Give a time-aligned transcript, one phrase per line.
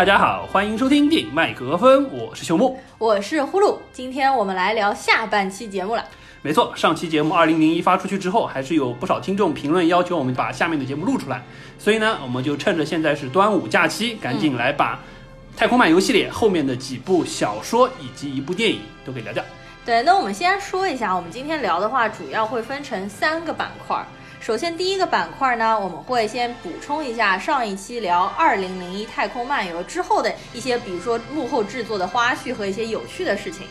[0.00, 2.80] 大家好，欢迎收听电影麦克风，我是朽木。
[2.96, 6.02] 我是呼噜，今天我们来聊下半期节目了。
[6.40, 11.42] 没错，上期节目二零零一发出去之后，还是有不少听众评论要求我们把下面的节目录出来，
[11.78, 14.98] 所以呢，我们就趁着现在是端午假期，赶紧来把
[15.58, 19.44] 《太空漫游》系列后面的几部小说以及一部电影都给聊掉。
[19.84, 24.02] 对，那我们先说一下，我们今天聊的话，主要会分成三个板块。
[24.40, 33.66] 首先，第一个板块呢，我们会先补充一下上一期聊《二零零一太空漫游》之后的一些，比如说幕后制作的花絮和一些有趣的事情。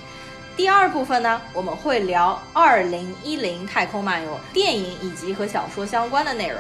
[0.55, 6.59] 第二部分呢，我们会聊《二零一零太空漫游》电影以及和小说相关的内容。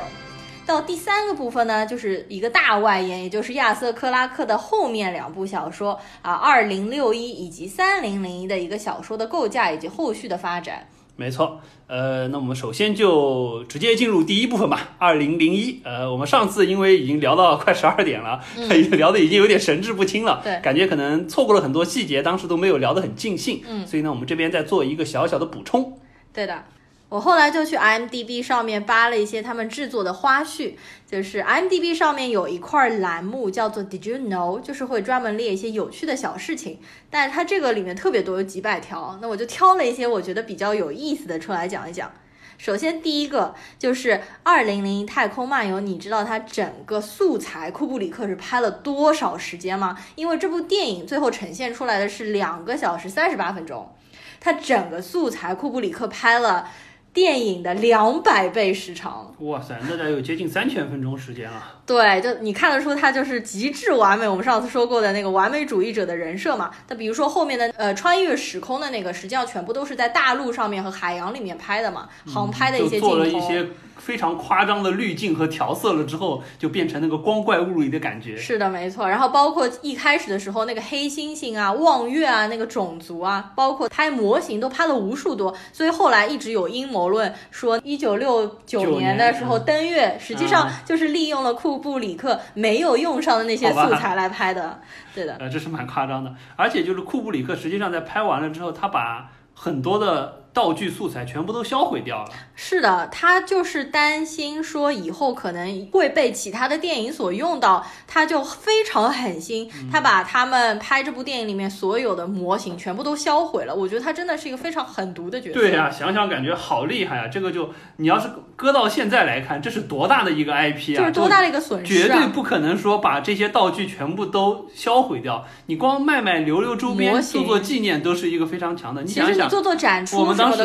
[0.65, 10.87] 到第三个部分呢，就是一个大外延，也就是亚瑟克拉克的后面两部小说啊，《二零六一》以及《三零零一》的一个小说的构架以及后续的发展。
[11.19, 14.91] 没错，呃，那我们首先就直接进入第一部分吧。
[14.97, 18.41] 二零零一，呃，我们上次因为已经聊到快十二点了，
[18.95, 25.99] 聊的已经有点神志不清了，对，感觉可能错过了很多细节，当时都没有聊得很尽兴，嗯，所以呢，我们这边再做一个小小的补充。
[26.33, 26.63] 对的。
[27.09, 30.75] 我后来就去 IMDB 上面扒了一些他们制作的花絮，
[31.09, 42.11] 就是 IMDB 上面有一块栏目叫做 Did you know，就是会专门列一些有趣的小事情，但是它这个里面特别多，有几百条，那我就挑了一些我觉得比较有意思的出来讲一讲。
[42.59, 44.11] 首先第一个就是
[44.43, 49.97] 《二零零一太空漫游》，你知道它整个素材库布里克是拍了多少时间吗？
[50.13, 53.95] 因为这部电影最后呈现出来的是两个小时三十八分钟，
[54.39, 56.69] 它整个素材库布里克拍了。
[57.13, 61.63] 电影的两百倍时长，哇塞，那得有接近三千分钟时间了。
[61.85, 64.27] 对，就你看得出他就是极致完美。
[64.27, 66.69] 我们上次说过的那个完美主义者的人设嘛。
[66.87, 73.09] 那比如说后面的呃穿越时空的那个，实际上全部都是在大陆上面和海洋里面拍的嘛，航拍的一些镜头。
[73.09, 73.67] 做了一些
[73.97, 78.37] 非常夸张的滤镜和调色了之后，就变成那个光怪陆离的感觉。
[78.37, 79.09] 是的，没错。
[79.09, 85.55] 然后包括一开始的时候那个黑猩猩啊、望月啊、那个种族啊，包括拍模型都拍了无数多。
[85.73, 91.69] 所以后来一直有阴谋论说，一九六九年的时候登月，实际上就是利用了库。
[91.79, 94.79] 布里克没有用上的那些素材来拍的，
[95.15, 100.41] 对的，呃，这是蛮夸张的，而且就是库布里克实际上在拍完了之后，他把很多的。
[100.59, 102.29] 道具素材全部都销毁掉了。
[102.53, 113.73] 是的，他就是担心说以后可能会被其他的电影所用到，他就非常狠心，他把他们拍这部电影里面所有的模型全部都销毁了。
[113.73, 115.57] 我觉得他真的是一个非常狠毒的角色。
[115.57, 117.29] 对呀，想想感觉好厉害啊！
[117.29, 118.27] 这个就你要是
[118.57, 120.99] 搁到现在来看，这是多大的一个 IP 啊！
[120.99, 125.45] 这是多大的一个损失，绝对不可能说把这些道具全部都销毁掉。
[125.67, 129.01] 你光卖卖留留周边做做纪念都是一个非常强的。
[129.03, 130.19] 你想想，做做展出。
[130.19, 130.57] 我们当时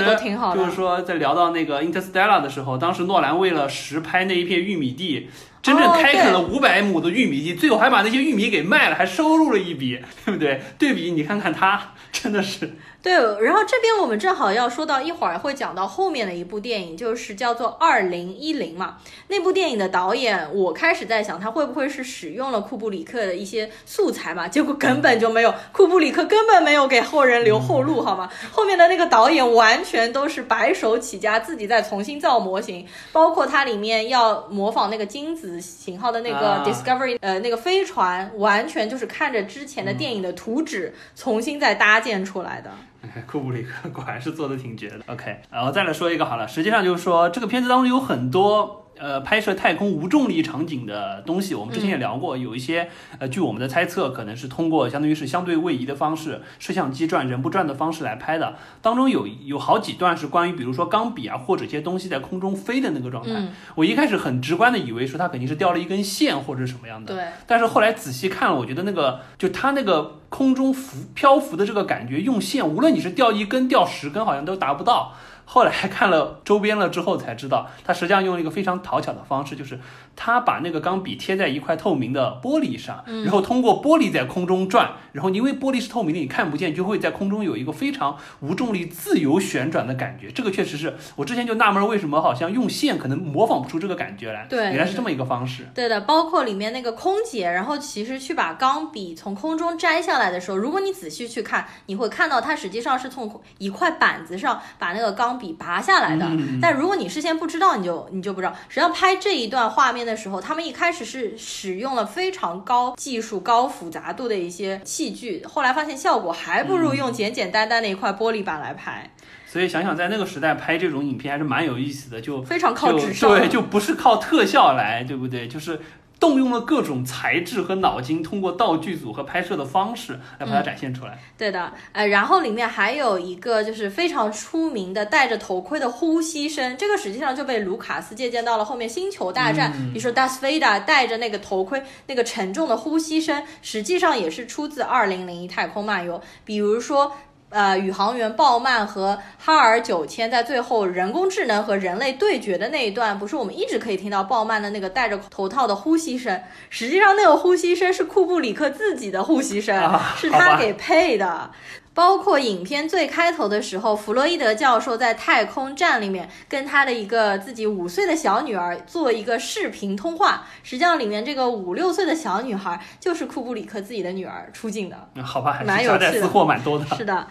[0.54, 5.28] 就是说，在聊到那个《Interstellar》的时候，当时诺兰为了实拍那一片玉米地，
[5.62, 10.60] 真正开垦了五百亩的玉米地，最后还把那些玉米给卖了，还收入了一笔，对不对？
[10.78, 12.76] 对比你看看他，真的是。
[13.04, 18.96] 对，然后这边我们正好要说到，一会儿会讲到后面的一部电影，就是叫做《二零一零》嘛。
[19.28, 24.48] 那部电影的导演，我开始在想，他会不会是使用了库布里克的一些素材嘛？
[24.48, 28.30] 结果根本就没有，库布里克根本没有给后人留后路，好吗？
[28.50, 42.70] 后面的那个导演完全都是白手起家，自己在重新造模型，包括它里面要模仿那个金子型号的那个 Discovery，呃，那个飞船，完全就是看着之前的电影的图纸重新再搭建出来的。
[43.26, 45.00] 库布里克果然是做的挺绝的。
[45.06, 48.83] OK，然后再来说一个好了，实际上就是说这个片子当中有很多。
[48.98, 52.88] 呃，拍摄太空无重力场景的东西，我们之前也聊过，有一些
[53.18, 58.56] 呃，据我们的猜测，可能是通过相当于是相对位移的方式，摄像机转人不转的方式来拍的。
[58.80, 63.48] 当中有有好几段是关于，比如说钢笔啊，或者一些东西在空中飞的那个状态。
[63.74, 67.14] 我一开始很直观的以为说它肯定是掉了一根线或者什么样的。
[67.14, 67.24] 对。
[67.46, 75.14] 但是后来仔细看了，我觉得那个就它那个空中浮漂浮的这个感觉，用线无论你是掉一根掉十根，好像都达不到。
[75.46, 79.78] 后来看了周边了之后才知道，他实际上用了一个非常讨巧的方式，就是
[80.16, 90.30] 他把那个钢笔贴在一块透明的玻璃上，然后通过玻璃在空中转，然后因为玻璃是透明的，你看不见，就会在空中有一个非常无重力自由旋转的感觉。
[90.30, 94.46] 这个确实是我之前就纳闷，为什么好像用线可能模仿不出这个感觉来？
[94.48, 95.68] 对，原来是这么一个方式。
[95.74, 105.33] 对的，包括里面那个空姐，然后其实去把钢笔从空中摘下来的时候，如果你仔细去看，你会看到它实际上是从一块板子上把那个钢。
[105.38, 108.52] 笔拔下来的，但如果你事先不知道，你就你就不知道。
[108.68, 119.10] 实际上拍这一段画面的时候，他们一开始是使用了非常高技术、高复杂度的一些器具，后来发现效果还不如用简简单单的一块玻璃板来拍。
[119.46, 125.46] 所以想想在那个时代拍这种影片还是蛮有意思的，就非常靠智商，对，就不是靠特效来，对不对？
[125.46, 125.80] 就是。
[126.18, 131.18] 动用了各种材质和脑筋，通过道具组和拍摄的方式来把它展现出来。
[131.36, 147.12] 对的，呃，然后里面还有一个就是非常出名的戴着头盔的呼吸声，这个实际上就被卢卡斯借鉴到了后面《星球大战》，比如说达斯菲达戴着那个头盔，那个沉重的呼吸声，实际上也是出自《二零零一太空漫游》，比如说。
[147.54, 156.42] 呃，宇航员鲍曼和哈尔九千在最后人工智能和人类对决的那一段，不是我们一直可以听到鲍曼的那个戴着头套的呼吸声？
[156.68, 161.52] 实际上，那个呼吸声是库布里克自己的呼吸声，是他给配的。
[161.94, 175.08] 包括影片最开头的时候，弗洛伊德教授在太空站里面跟他的一个自己五岁的小女儿做一个视频通话，实际上里面这个五六岁的小女孩就是库布里克自己的女儿出镜的。
[175.22, 176.84] 好吧，还是夹带私货蛮多的。
[176.96, 177.28] 是的。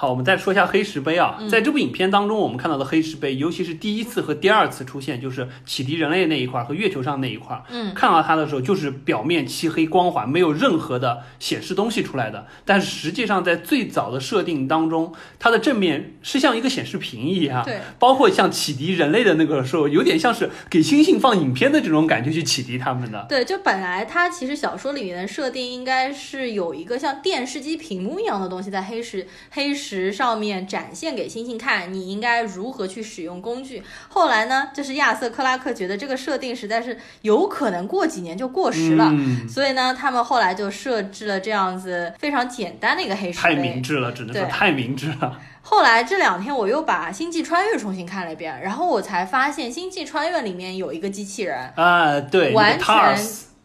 [0.00, 12.46] 好，我们再说一下黑石碑啊，在这部影片当中，我们看到的黑石碑，尤其是第一次和第二次出现，就是启迪人类那一块和月球上那一块，嗯，看到它的时候，就是表面漆黑光滑，没有任何的显示东西出来的。
[12.64, 23.26] 但是实际上，在最早的设定当中，它的正面是像一个显示屏一样，对，包括像启迪人类的那个时候，有点像是给星星放影片的这种感觉去启迪他们的。
[23.28, 30.60] 对，就本来它其实小说里面的设定应该是有一个像电视机屏幕一样的东西在黑石黑石上面。
[30.70, 33.82] 展现给星星看，你应该如何去使用工具。
[34.08, 39.10] 后来呢，就是亚瑟克拉克觉得这个设定实在是有可能过几年就过时了，
[39.48, 45.40] 所以呢，他们后来就设置了这样子非常简单的一个黑石太明智了，只能说太明智了。
[45.62, 53.18] 后来这两天我又把《星际穿越》重新看了一遍，然后我才发现《星际穿越》里面有一个机器人啊，对，完全。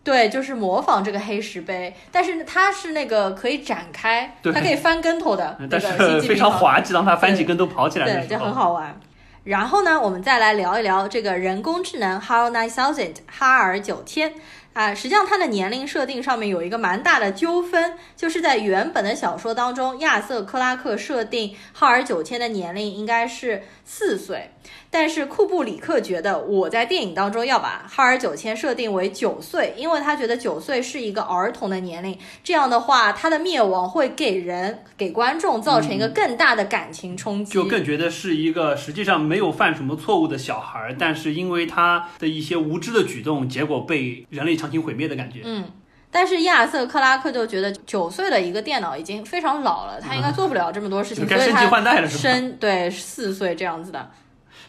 [0.06, 8.98] 对，就是模仿这个黑石碑，但是它是那个可以展开，它可以翻跟头的，但是非常滑稽，让它翻起跟头跑起来对，就很好玩。
[9.46, 14.34] 然后呢，我们再来聊一聊这个人工智能 HAL Nine Thousand 哈尔九千。
[14.74, 24.50] 啊，实际上它的年龄设定上面有一个蛮大的纠纷，就是在原本的小说当中，亚瑟克拉克设定哈尔九千的年龄应该是四岁，
[24.90, 44.56] 但是库布里克觉得我在电影当中要把哈尔九千设定为九岁，因为他觉得九岁是一个儿童的年龄，这样的话他的灭亡会给人给观众造成一个更大的感情冲击，就更觉得是一个实际上没有犯什么错误的小孩，但是因为他的一些无知的举动，结果被人类。
[44.56, 45.42] 强行毁灭的感觉。
[45.44, 45.66] 嗯，
[46.16, 52.22] 但是亚瑟克拉克就觉得九岁的一个电脑已经非常老了，他应该做不了这么多事情，该升级换代了，是吧？
[52.22, 54.10] 升对四岁这样子的。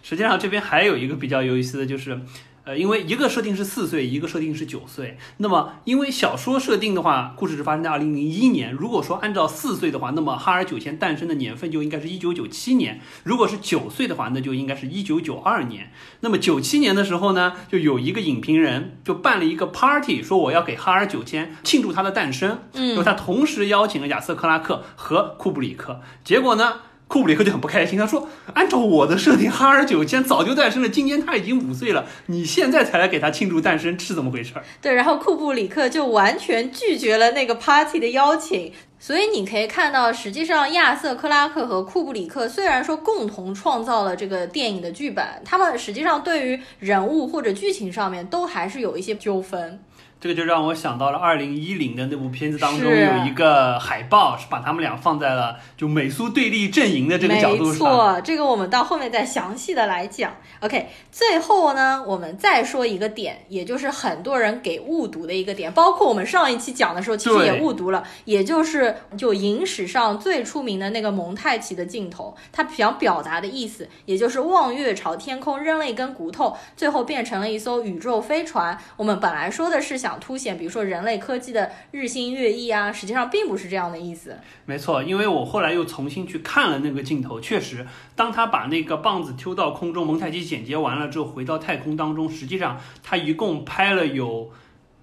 [0.02, 2.20] 实际上这边还有一个比较有意思的就是。
[2.66, 5.16] 呃，因为一个设定是四岁，一个设定是九岁。
[5.36, 8.72] 那么，因为小说设定的话，故事是发生在二零零一年。
[8.72, 13.00] 如果说按照四岁的话，那么哈尔九千诞生的年份就应该是一九九七年。
[13.22, 15.92] 如果是九岁的话，那就应该是一九九二年。
[16.22, 22.58] 那么九七年的时候呢，就有一个影评人就办了一个 party，说我要给哈尔九千庆祝他的诞生。
[22.72, 26.00] 嗯，就他同时邀请了亚瑟克拉克和库布里克。
[26.24, 26.80] 结果呢？
[27.08, 38.72] 库布里克就很不开心，他说：“按照我的设定，哈尔九千早就诞生了，今年他已经五岁了，你现在才来给他庆祝诞生，是怎么回事？”对，然后库布里克就完全拒绝了那个 party 的邀请。
[38.98, 49.78] 所以你可以看到，实际上亚瑟克拉克和库布里克虽然说共同创造了这个电影的剧本，他们实际上对于人物或者剧情上面都还是有一些纠纷。
[50.18, 57.72] 这个就让我想到了二零一零的那部片子当中有一个海报，是把他们俩放在了就美苏对立阵营的这个角度上。
[57.72, 60.34] 没错，这个我们到后面再详细的来讲。
[60.60, 78.76] OK，最后呢，我们再说一个点，也就是很多人给误读的一个点，包括我们上一期讲的时候，其实也误读了，也就是就影史上最出名的那个蒙太奇的镜头，他想表达的意思，也就是望月朝天空扔了一根骨头，最后变成了一艘宇宙飞船。
[78.96, 84.38] 我们本来说的是想凸显，比如说人类科技的日新月异啊，实际上并不是这样的意思。
[84.64, 90.36] 没错，因为我后来又重新去看了那个镜头，确实，当他把那个棒子丢到空中，蒙太奇。
[90.46, 94.52] 剪接完了之后，回到太空当中，实际上他一共拍了有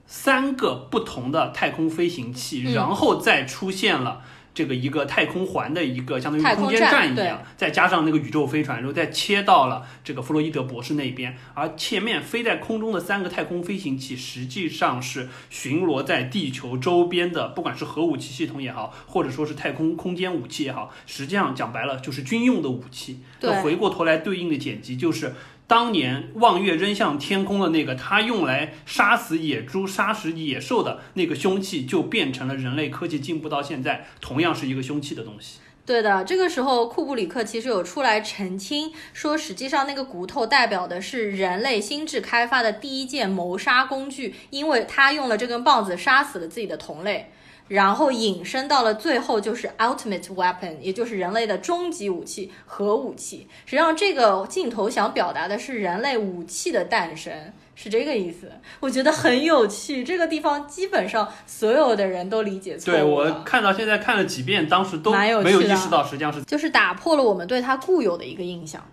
[0.05, 4.21] 三个不同的太空飞行器，然后再出现了。
[4.53, 23.19] 这个一个太空环的一个相当于空间站一样，再加上那个宇宙飞船，然后再切到了这个弗洛伊德博士那边，而前面飞在空中的三个太空飞行器，实际上是巡逻在地球周边的，不管是核武器系统也好，或者说是太空空间武器也好，实际上讲白了就是军用的武器。
[23.41, 25.33] 那回过头来对应的剪辑就是。
[25.65, 35.59] 当年望月扔向天空的那个，他用来杀死野猪、杀死野兽的那个凶器，就变成了人类科技进步到现在同样是一个凶器的东西。
[35.85, 47.31] 对的，这个时候库布里克其实有出来澄清，说实际上那个骨头代表的是人类心智开发的第一件谋杀工具，因为他用了这根棒子杀死了自己的同类。
[47.67, 53.47] 然后引申到了最后，就是 ultimate weapon，也就是人类的终极武器——核武器。
[53.65, 58.51] 实际上，这个镜头想表达的是人类武器的诞生，是这个意思。
[58.79, 63.43] 我觉得很有趣，这个地方基本上所有的人都理解错对我。
[63.43, 68.83] 看到现在看了几遍，当时都没有意识到，实际上是就是打破了我们对它固有的一个印象。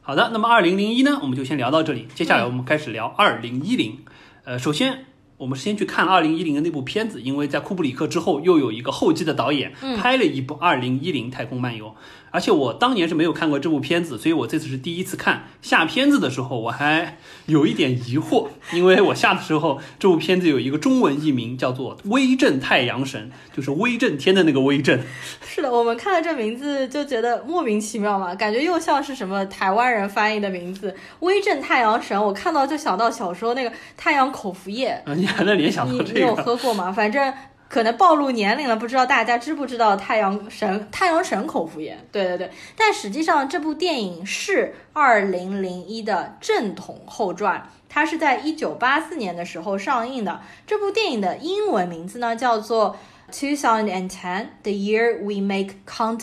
[0.00, 0.30] 好的。
[0.32, 2.08] 那么二零零一呢，我们就先聊到这里。
[2.14, 4.04] 接下来我们开始聊二零一零。
[4.44, 5.04] 呃，首先
[5.42, 9.96] 我们先去看二零一零的那部片子，因为在库布里克之后又有一个后继的导演嗯。
[9.96, 11.86] 拍了一部《二零一零太空漫游》，
[12.32, 15.44] 而且我当年是没有看过这部片子，所以我这次是第一次看。
[15.60, 25.00] 下片子的时候我还有一点疑惑，因为我下的时候这部片子有一个中文译名叫做《威震太阳神》，就是威震天的那个威震。
[25.46, 32.18] 是的，我们看了这名字就觉得莫名其妙嘛，感觉又像是什么台湾人翻译的名字“威震太阳神”。
[32.20, 36.42] 我看到就想到小时候那个太阳口服液，啊，你还能联想你你有到这个？
[36.42, 36.90] 喝过吗？
[36.90, 37.32] 反正
[37.72, 41.98] 可能暴露年龄了，不知道大家知不知道太阳神太阳神口服液？
[42.12, 47.66] 对对对，但实际上这部电影是二零零一的正统后传。
[47.88, 50.42] 它是在一九八四年的时候上映的。
[50.66, 52.94] 这部电影的英文名字呢叫做
[53.56, 56.18] 《2010 The Year We Make Contact》，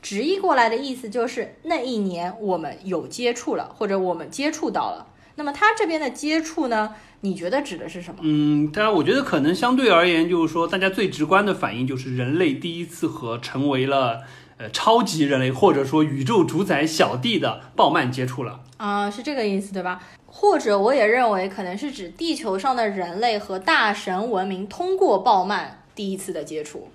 [0.00, 5.06] 直译过来的意思就是那一年我们有接触了，或者我们接触到了。
[5.34, 8.20] 那么它这边的接触呢，你觉得指的是什么？
[8.22, 14.20] 嗯，当然，我觉得可能相对而言，就是说，大家最直观的反应就是人类第一次和成为了
[14.56, 18.60] 呃超级人类，或者说宇宙主宰小弟的鲍曼接触了。
[18.76, 20.00] 啊、是这个意思对吧？
[20.26, 26.88] 或者我也认为可能是指地球上的人类和大神文明通过鲍曼第一次的接触。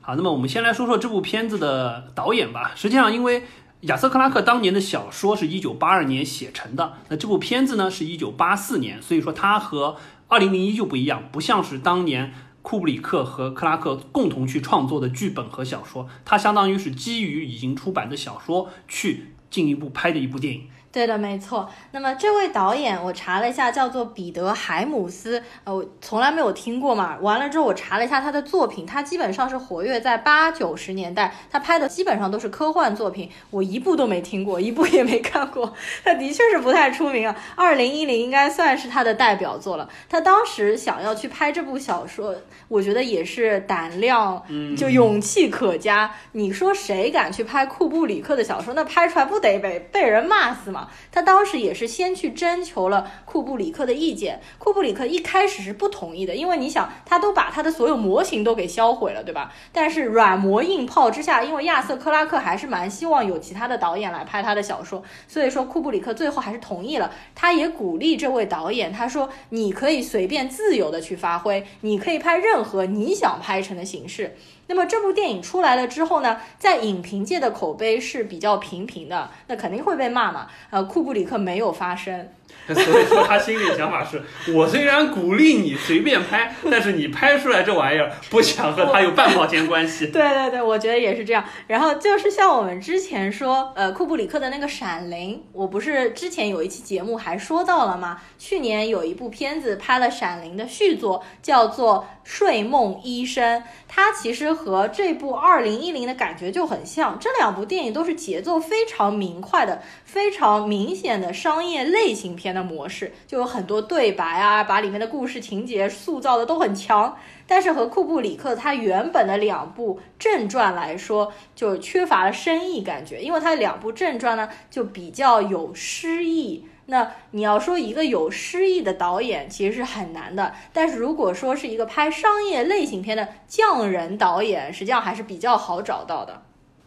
[0.00, 2.72] 好，那么我们先来说说这部片子的导演吧。
[2.74, 3.42] 实际上，因为
[3.82, 20.64] 亚瑟克拉克当年的小说是一九八二年写成的，那这部片子呢是一九八四年，所以说它和二零零一就不一样，不像是当年库布里克和克拉克共同去创作的剧本和小说，它相当于是基于已经出版的小说去进一步拍的一部电影。
[20.90, 21.68] 对的，没错。
[21.92, 27.18] 那么这位导演，我查了一下，叫做彼得·海姆斯，呃，我从来没有听过嘛。
[27.20, 35.72] 完了之后，我查了一下他的作品，他基本上是活跃在八九十年代，他拍的基本上都是科幻作品，我一部都没听过，一部也没看过。
[36.02, 37.36] 他的确是不太出名啊。
[37.54, 39.88] 二零一零应该算是他的代表作了。
[40.08, 42.34] 他当时想要去拍这部小说，
[42.68, 44.42] 我觉得也是胆量，
[44.76, 46.10] 就勇气可嘉。
[46.32, 48.72] 你说谁敢去拍库布里克的小说？
[48.72, 50.77] 那拍出来不得被被人骂死吗？
[51.10, 59.52] 他当时也是先去征求了库布里克的意见，库布里克一开始是不同意的，因为你想，他都把他的所有模型都给销毁了，对吧？
[59.72, 67.10] 但是软磨硬泡之下，因为亚瑟克拉克还是蛮希望有其他的导演来拍他的小说，所以说库布里克最后还是同意了。
[67.34, 74.36] 他也鼓励这位导演，他说你可以随便自由的去发挥，你可以拍任何你想拍成的形式。
[74.68, 80.46] 那么这部电影出来了之后呢，在影评界的口碑是比较平平的，那肯定会被骂嘛。
[80.70, 82.28] 呃，库布里克没有发声，
[82.68, 90.08] 所以说他心里想法是：我虽然鼓励你随便拍， 但是你拍出来这玩意儿不想和他有半毛钱关系。
[90.12, 91.42] 对对对，我觉得也是这样。
[91.66, 98.20] 然后就是像我们之前说，呃，库布里克的那个《闪灵》，我不是之前有一期节目还说到了吗？
[98.38, 107.18] 去年有一部片子拍了《闪灵》的续作，叫做《睡梦医生》，它其实和这部二零一零的感觉就很像。
[107.18, 117.16] 这两部电影都是节奏非常明快的、非常明显的商业类型片的模式，就有很多对白啊，把里面的故事情节塑造的都很强。
[117.46, 126.66] 但是和库布里克他原本的两部正传来说，就缺乏了深意感觉，因为他两部正传呢就比较有诗意。
[126.90, 136.42] 那你要说一个有诗意的导演其实是很难的，但是如果说是一个拍商业类型片的匠人导演，实际上还是比较好找到的。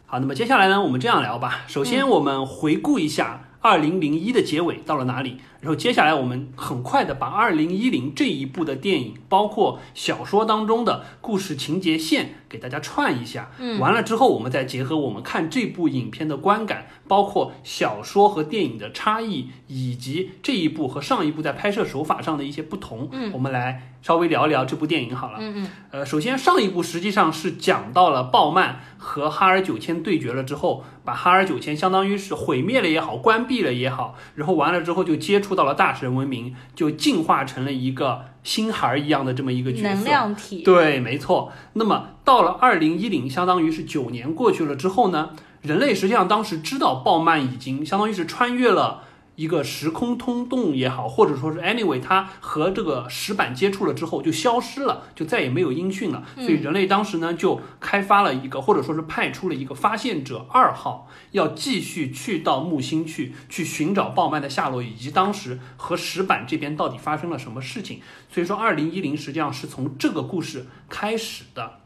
[0.06, 1.64] 好，那么接下来呢，我们这样聊吧。
[1.68, 13.52] 首先，我们回顾一下二零零一的结尾到了哪里，然后接下来我们很快的把二零一零这一部的电影，包括小说当中的故事情节线给大家串一下。
[13.60, 25.38] 嗯完了之后，我们再结合我们看这部影片的观感，包括小说和电影的差异，以及这一部和上一部在拍摄手法上的一些不同，嗯我们来稍微聊一聊这部电影好了。
[25.40, 39.94] 嗯嗯呃，首先上一部实际上是讲到了鲍曼和哈尔九千对决了之后，把哈尔九千相当于是毁灭了也好，关闭了也好，然后完了之后就接触到了大神文明，就进化成了一个星孩儿一样的这么一个角色。
[39.94, 40.62] 能量体。
[40.62, 41.52] 对，没错。
[41.74, 45.30] 那么到了二零一零，相当于是九年过去了之后呢，
[45.60, 49.04] 人类实际上当时知道鲍曼已经相当于是穿越了。
[49.34, 56.22] 一个时空通洞也好，或者说是 anyway，它和这个石板接触了之后就消失了，就再也没有音讯了。
[56.36, 68.00] 所以人类当时呢就开发了一个，或者说是派出了一个发现者二号，要继续去到木星去去寻找鲍曼的下落，以及当时和石板这边到底发生了什么事情。
[68.30, 71.81] 所以说，二零一零实际上是从这个故事开始的。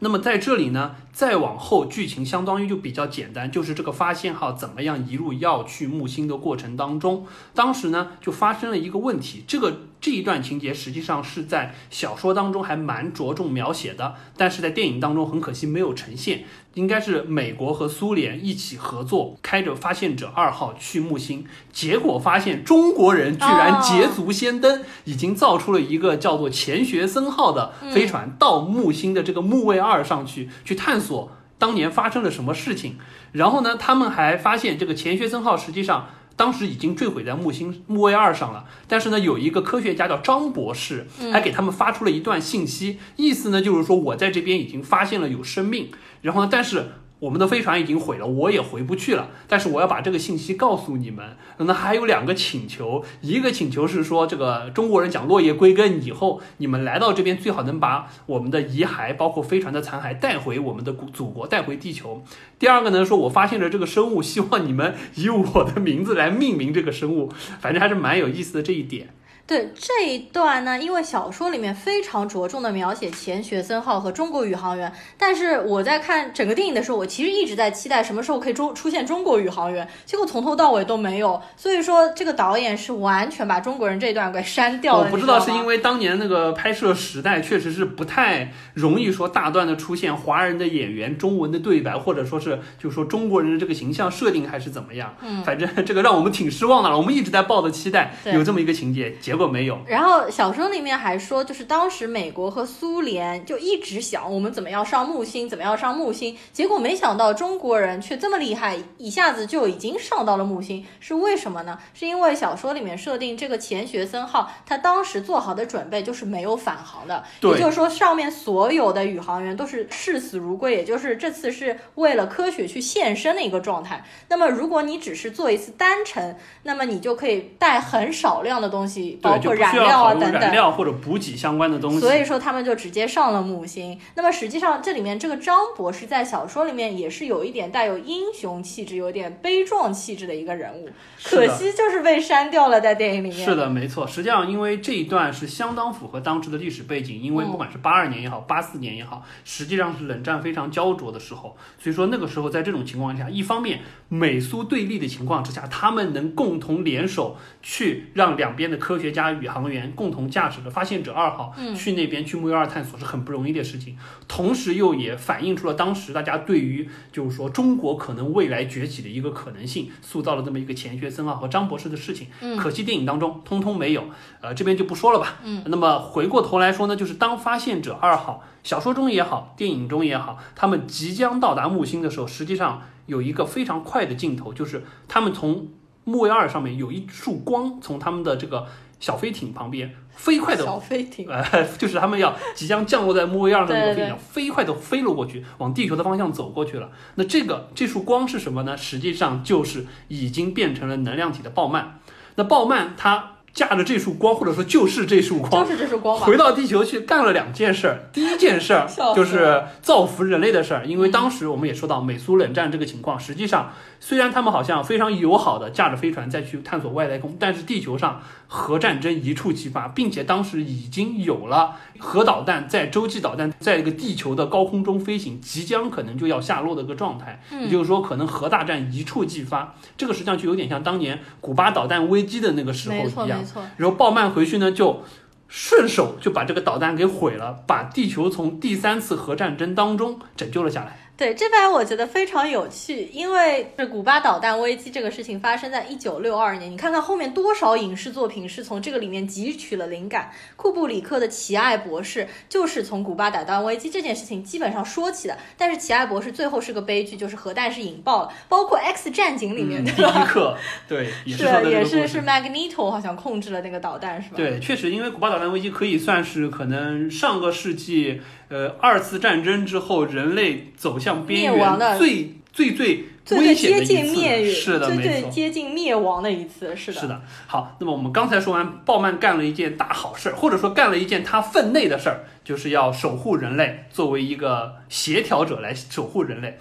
[0.00, 9.80] 那么在这里呢，再往后剧情相当于就比较简单，就是这个发现号怎么样一路要去木星的过程当中，当时呢就发生了一个问题，这个。
[10.00, 16.44] 这一段情节实际上是在小说当中还蛮着重描写的，但是在电影当中很可惜没有呈现。
[16.74, 32.96] 应该是美国和苏联一起合作，开着发现者二号去木星，结果发现中国人居然捷足先登，已经造出了一个叫做钱学森号的飞船，到木星的这个木卫二上去去探索当年发生了什么事情。
[33.32, 36.06] 然后呢，他们还发现这个钱学森号实际上。
[36.38, 45.90] 当时已经坠毁在木星木卫二上了，但是呢，有一个科学家叫张博士，还给他们发出了一段信息，意思呢就是说我在这边已经发现了有生命，
[46.22, 46.92] 然后呢，但是。
[47.20, 49.30] 我们的飞船已经毁了，我也回不去了。
[49.48, 51.36] 但是我要把这个信息告诉你们。
[51.58, 62.22] 那还有两个请求，一个请求是说，这个中国人讲落叶归根以后，你们来到这边最好能把我们的遗骸，包括飞船的残骸带回我们的祖国，带回地球。
[62.58, 67.32] 第二个呢，说我发现了这个生物，希望你们以我的名字来命名这个生物。
[67.60, 69.08] 反正还是蛮有意思的这一点。
[69.48, 81.40] 对这一段呢，因为小说里面非常着重的描写钱学森号和中国宇航员，但是我在看整个电影的时候，我其实一直在期待什么时候可以中出现中国宇航员，结果从头到尾都没有。
[81.56, 85.06] 所以说这个导演是完全把中国人这一段给删掉了。
[85.06, 95.14] 我不知道是因为当年那个拍摄时代确实是不太容易说大段的出现华人的演员中文的对白，或者说是就说中国人的这个形象设定还是怎么样。
[95.22, 96.98] 嗯，反正这个让我们挺失望的了。
[96.98, 99.37] 我们一直在抱着期待有这么一个情节，结。
[99.38, 99.78] 果没有。
[99.86, 106.36] 然后小说里面还说，就是当时美国和苏联就一直想我们怎么样上木星，怎么样上木星。
[106.52, 110.84] 结果没想到中国人却这么厉害，一下子就已经上到了木星。
[111.00, 111.78] 是为什么呢？
[111.94, 124.04] 是因为小说里面设定这个钱学森号，他当时做好的准备就是没有返航的，也就是说上面所有的宇航员都是视死如归，也就是这次是为了科学去献身的一个状态。
[124.28, 129.18] 那么如果你只是做一次单程，那么你就可以带很少量的东西。
[129.28, 132.00] 包括燃料啊等等，燃料或者补给相关的东西。
[132.00, 133.98] 所以说他们就直接上了木星。
[134.14, 140.88] 那么实际上这里面这个张博士在小说里面也是有一点带有英雄气质、有点悲壮气质的一个人物，
[141.22, 143.44] 可惜就是被删掉了在电影里面。
[143.44, 144.06] 是的，没错。
[144.06, 151.56] 实际上因为这一段是相当符合当时的历史背景，因为不管是八二年也好，八四年也好，实际上是冷战非常焦灼的时候。
[151.78, 159.17] 所以说那个时候在这种情况下，一方面美苏对立的情况之下，他们能共同联手去让两边的科学家。
[159.18, 172.28] 加宇航员共同驾驶的发现者二号去那边去木卫二探索是很不容易的事情，同时又也反映出了当时大家对于就是说中国可能未来崛起的一个可能性，塑造了这么一个钱学森啊和张博士的事情。
[172.56, 174.04] 可惜电影当中通通没有，
[174.40, 175.40] 呃，这边就不说了吧。
[175.42, 185.66] 嗯，那么回过头来说呢，就是当发现者二号小说中也好，电影中也好，他们即将到达木星的时候，实际上有一个非常快的镜头，就是他们从
[186.04, 188.68] 木卫二上面有一束光从他们的这个。
[189.00, 196.90] 小飞艇旁边飞快的小飞艇， 呃，就是他们要即将降落在木卫二的那个飞艇，飞快的飞了过去，往地球的方向走过去了。
[197.14, 198.76] 那这个这束光是什么呢？
[198.76, 202.00] 实际上就是已经变成了能量体的鲍曼。
[202.36, 203.32] 那鲍曼他。
[203.54, 208.08] 架着这束光，或者说就是这束光，就是这束光，回到地球去干了两件事儿。
[208.12, 227.42] 第一件事儿就是造福人类的事儿，因为当时我们也说到美苏冷战这个情况，实际上虽然他们好像非常友好的驾着飞船再去探索外太空，但是地球上核战争一触即发，并且当时已经有了核导弹在洲际导弹在一个地球的高空中飞行，即将可能就要下落的一个状态。
[227.52, 233.44] 也就是说，可能核大战一触即发，这个实际上就有点像当年古巴导弹危机的那个时候一样。
[233.76, 235.02] 然后鲍曼回去呢，就
[235.46, 241.07] 顺手就把这个导弹给毁了，把地球从第三次核战争当中拯救了下来。
[241.18, 250.30] 对这版我觉得非常有趣，因为是古巴导弹危机这个事情发生在一九六二年，你看看后面多少影视作品是从这个里面汲取了灵感。
[250.54, 264.36] 库布里克的《奇爱博士》就是从古巴导弹危机这件事情基本上说起的，但是《奇爱博士》最后是个悲剧，就是核弹是引爆了，包括《X 战警》里面嗯、的、第一课，对，也是也是是 Magneto 好像控制了那个导弹是吧？
[264.36, 274.20] 对，确实，因为古巴导弹危机可以算是可能上个世纪呃二次战争之后人类走向边缘最最最最危最接近险的一次。
[274.20, 275.20] 灭是的，最没错。
[275.20, 286.58] 最接近灭亡的一次，是的，是的，好，那么我们刚才说完，鲍曼干了一件大好事儿，或者说干了一件他分内的事儿，就是要守护人类，作为一个协调者来守护人类。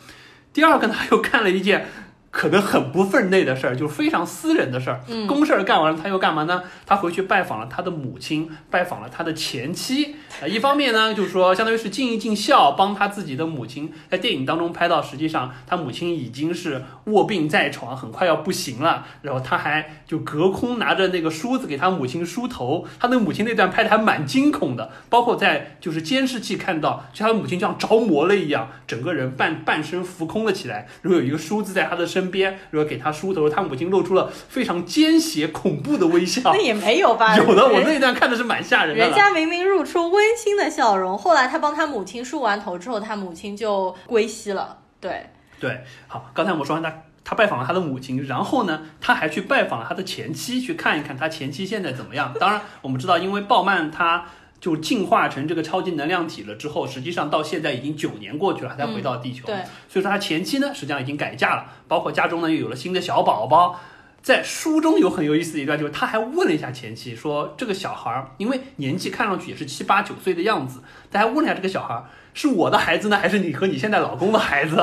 [0.53, 1.87] 第二个呢，又干了一件
[2.29, 5.01] 可能很不分内的事儿，就是非常私人的事儿。
[5.07, 6.61] 嗯公事儿干完了，他又干嘛呢？
[6.85, 10.15] 他回去拜访了他的母亲，拜访了他的前妻。
[10.41, 13.91] 呃，一方面呢，就是说相当于是尽一尽孝，帮他自己的母亲。
[14.09, 19.05] 在电影当中拍到，实际上他母亲已经是卧病在床，很快要不行了。
[19.23, 22.85] 然后他还就隔空拿着那个梳子给他母亲梳头。
[22.99, 30.87] 他那个母亲那段拍的还蛮惊恐的，包括在就是监视器看到，就他的母亲像着魔了一样，整个人半半身浮空了起来。
[31.01, 36.61] 如果有一个梳子在他的身边，如果给他梳头，他母亲露出了非常奸邪恐怖的微笑那。
[36.61, 37.35] 也没有吧？
[37.37, 39.03] 有的，我那一段看的是蛮吓人的。
[39.03, 44.77] 人家明明露出温馨的笑容，后来他帮他母亲梳完头之后，他母亲就归西了。
[44.99, 45.27] 对，
[45.59, 52.33] 对，好，刚才我们说完他，他拜访了他的母亲，然后呢，他还去拜访了他的前妻，去看一看他前妻现在怎么样。
[52.39, 54.25] 当然，我们知道，因为鲍曼他
[54.59, 59.45] 就进化成这个超级能量体了之后，实际上到现在已经九年过去了，他才回到地球。
[59.45, 59.55] 对，
[59.87, 63.79] 所以说他前妻呢，实际上已经改嫁了，包括家中呢又有了新的小宝宝。
[64.19, 74.75] 在书中有很有意思的一段，就是他还问了一下前妻，说这个小孩儿，因为年纪看上去也是七八九岁的样子，他还问了一下这个小孩儿是我的孩子呢，还是你和你现在老公的孩子？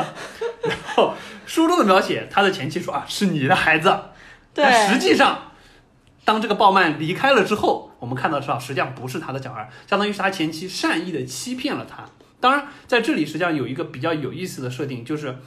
[0.62, 1.12] 然后
[1.44, 3.94] 书中的描写，他的前妻说啊，是你的孩子。
[4.54, 5.52] 对，但实际上，
[6.24, 12.04] 当这个鲍曼离开了之后，我们看到是啊，实际上不是他的小孩，相当于是他前妻善意的欺骗了他。
[12.38, 15.38] 当然，在这里实际上有一个比较有意思的设定，就是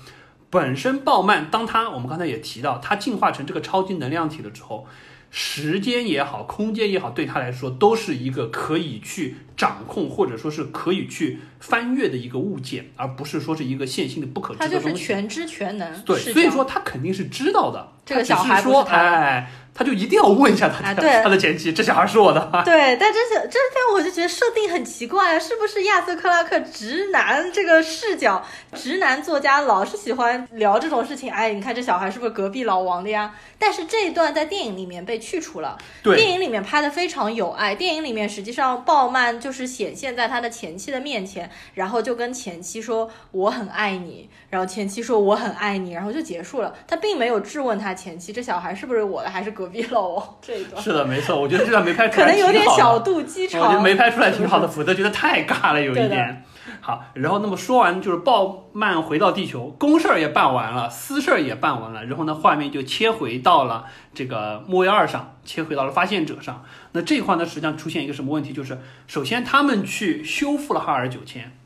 [0.50, 4.88] 本身鲍曼，当他我们刚才也提到，他进化成这个超级能量体了之后，
[5.30, 15.06] 时间也好，空间也好，对他来说都是一个可以去掌控或者说是可以去翻越的一个物件，而不是说是一个线性的不可他就是知的东西。
[15.06, 16.02] 全知全能。
[16.02, 17.92] 对，所以说他肯定是知道的。
[18.08, 22.64] 这个小孩不说，是他他就一定要问一下他的、他的前妻，这小孩是我的吗？
[22.66, 28.44] 对，但这是这边我就觉得设定很奇怪啊，是不是亚瑟克拉克直男这个视角，
[28.74, 31.32] 直男作家老是喜欢聊这种事情？
[31.32, 33.36] 哎，你看这小孩是不是隔壁老王的呀？
[33.60, 37.76] 但是这一段在电影里面被去除了，对电影里面拍的非常有爱。
[37.76, 46.74] 电影里面实际上鲍曼就是显现在他的前妻的面前，然后就跟前妻说我很爱你，然后前妻说我很爱你，然后就结束了。
[46.88, 50.80] 他并没有质问他前妻这小孩是不是我的，还是隔壁老王这一段。
[50.82, 53.00] 是的，没错，我觉得这段没拍出来，可能有点小。
[53.00, 56.44] 肚鸡肠我觉，得没拍出来挺好的，否则觉得太尬了，有一点。
[56.82, 66.64] 好，然后那么说完，就是鲍曼回到地球，公事儿也办完了，私事儿也办完了，然后呢，画面就切回到了这个莫卫二上，切回到了发现者上。
[66.92, 68.52] 那这一块呢，实际上出现一个什么问题？
[68.52, 71.57] 就是首先他们去修复了哈尔九千，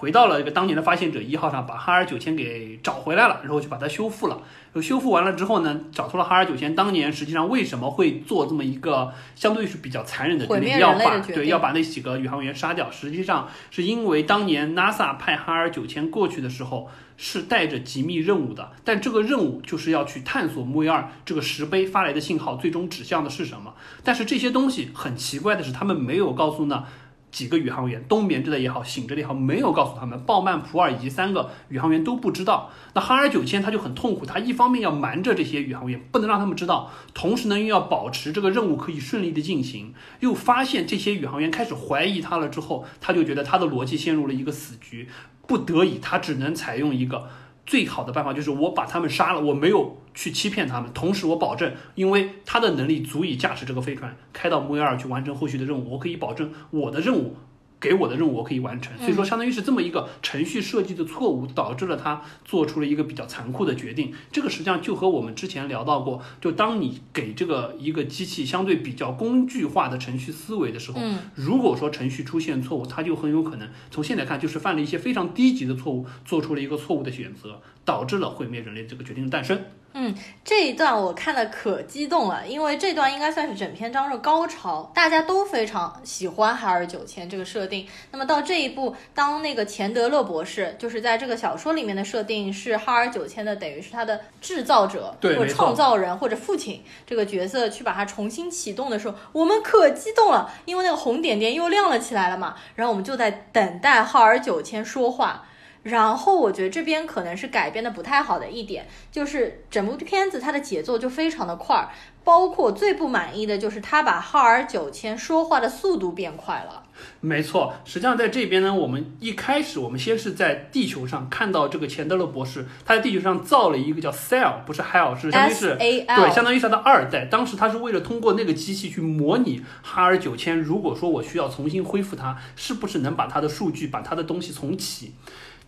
[0.00, 4.40] 回到了这个当年的发现者一号上，把哈尔九千给找回来了，然后就把它修复了。
[4.80, 12.90] 修复完了之后呢，找出了哈尔九千当年实际上为什么会做这么一个相对是比较残忍的决定，要把对要把那几个宇航员杀掉。
[12.90, 23.74] 实际上是因为当年 NASA 派哈尔九千过去的时候是带着机密任务的，但这个任务就是要去探索木卫二这个石碑发来的信号最终指向的是什么。
[24.02, 26.86] 但是这些东西很奇怪的是，他们没有告诉呢。
[27.30, 32.70] 几个宇航员，冬眠着的也好，醒着的也好，没有告诉他们，鲍曼、普尔以及三个宇航员都不知道。
[32.94, 39.94] 那哈尔九千他就很痛苦，他一方面要瞒着这些宇航员，不能让他们知道，同时呢又要保持这个任务可以顺利的进行。
[40.20, 45.08] 又发现这些宇航员开始怀疑他了之后，他就觉得他的逻辑陷入了一个死局，
[45.46, 47.28] 不得已他只能采用一个。
[47.70, 57.36] 最好的办法就是我把他们杀了，我没有去欺骗他们，同时我保证，因为他的能力足以驾驶这个飞船开到木卫二去完成后续的任务，我可以保证我的任务。
[57.80, 64.12] 给我的任务我可以完成，所以说相当于是这么一个程序设计的错误，导致了他做出了一个比较残酷的决定。
[64.30, 79.62] 这个实际上就和我们之前聊到过，就当你给这个一个机器相对比较工具化的程序思维的时候，嗯，如果说程序出现错误，它就很有可能从现在看就是犯了一些非常低级的错误，做出了一个错误的选择，导致了毁灭人类这个决定的诞生。
[79.92, 80.14] 嗯
[80.44, 87.84] 这一段我看的可激动了，因为这段应该算是整篇章的高潮，大家都非常喜欢海尔九千这个设定。
[88.12, 102.54] 那么到这一步，当那个钱德勒博士，就是在这个小说里面的设定是哈尔九千的，等于是他的制造者或创造人或者父亲这个角色去把它重新启动的时候，我们可激动了，因为那个红点点又亮了起来了嘛。
[102.76, 105.46] 然后我们就在等待哈尔九千说话。
[105.82, 111.88] 然后我觉得这边可能是改编的不太好的一点，就是整部片子它的节奏就非常的快，
[112.22, 116.82] 包括最不满意的就是他把哈尔九千说话的速度变快了。
[117.20, 127.24] 没错，实际上在这边呢，我们一开始我们先是在地球上看到这个钱德勒博士，他在地球上造了一个叫 Cell，不是 Hell，是相当于是对，相当于是他的二代。
[127.24, 135.14] 当时他是为了通过那个机器去模拟哈尔九千，如果说我需要重新恢复它，是不是能把它的数据、把它的东西重启？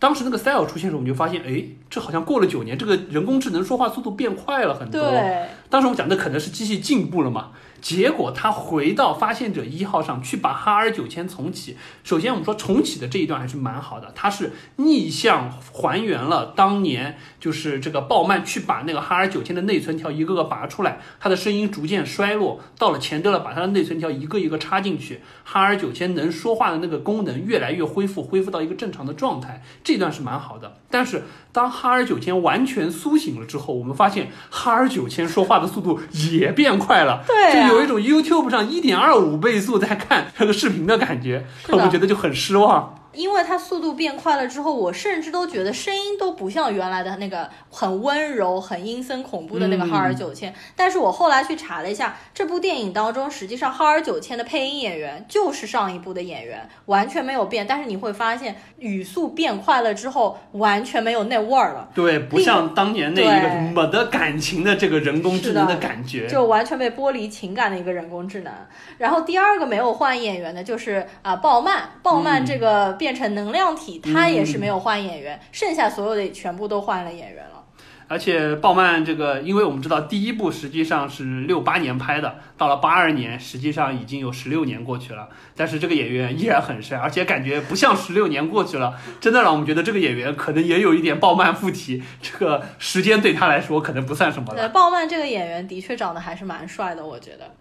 [0.03, 4.99] 当时那个 Cell 出现的时候，我们就发现，哎，这好像过了九年，这个人工智能说话速度变快了很多。
[4.99, 7.51] 对，当时我们讲的可能是机器进步了嘛，
[7.83, 11.77] 结果他回到发现者一号上去把哈尔九千重启。
[12.01, 30.77] 首先我们说重启的这一段还是蛮好的，它是逆向还原了当年就是这个鲍曼去把那个哈尔九千的内存条一个个拔出来，它的声音逐渐衰落，到了钱德勒把它的内存条一个一个插进去，哈尔九千能说话的那个功能越来越恢复，恢复到一个正常的状态，这段是蛮好的。
[30.89, 42.95] 但是当哈尔九千完全苏醒了之后，我们发现哈尔九千说话的速度也变快了，对啊有一种 YouTube 上一点二五倍速在看这个视频的感觉，我们觉得就很失望。
[43.13, 50.53] 因为它速度变快了之后，我甚至都觉得声音都不像原来的那个很温柔、很阴森恐怖的那个哈尔九千。
[50.75, 57.65] 但是我后来去查了一下，这部电影当中，实际上哈尔九千的配音演员就是上一部的演员，完全没有变。
[57.67, 61.89] 但是你会发现，语速变快了之后，完全没有那味儿了。
[61.93, 66.27] 对，不像当年那一个没得感情的这个人工智能的感觉。
[66.27, 68.51] 就完全被剥离情感的一个人工智能。
[68.97, 77.61] 然后第二个没有换演员的就是啊、鲍曼，鲍曼这个变成能量体，他也是没有换演员，剩下所有的全部都换了演员了。
[78.07, 85.27] 而且鲍曼这个，因为我们知道第一部实际上是六八年拍的，到了八二年，实际上已经有十六年过去了。
[85.53, 92.01] 但是这个演员依然很帅，而且感觉不像十六年过去了，真的让我们觉得这个演员可能也有一点鲍曼附体。
[92.21, 94.61] 这个时间对他来说可能不算什么了。
[94.61, 97.51] 对，鲍曼这个演员的确长得还是蛮帅的，我觉得。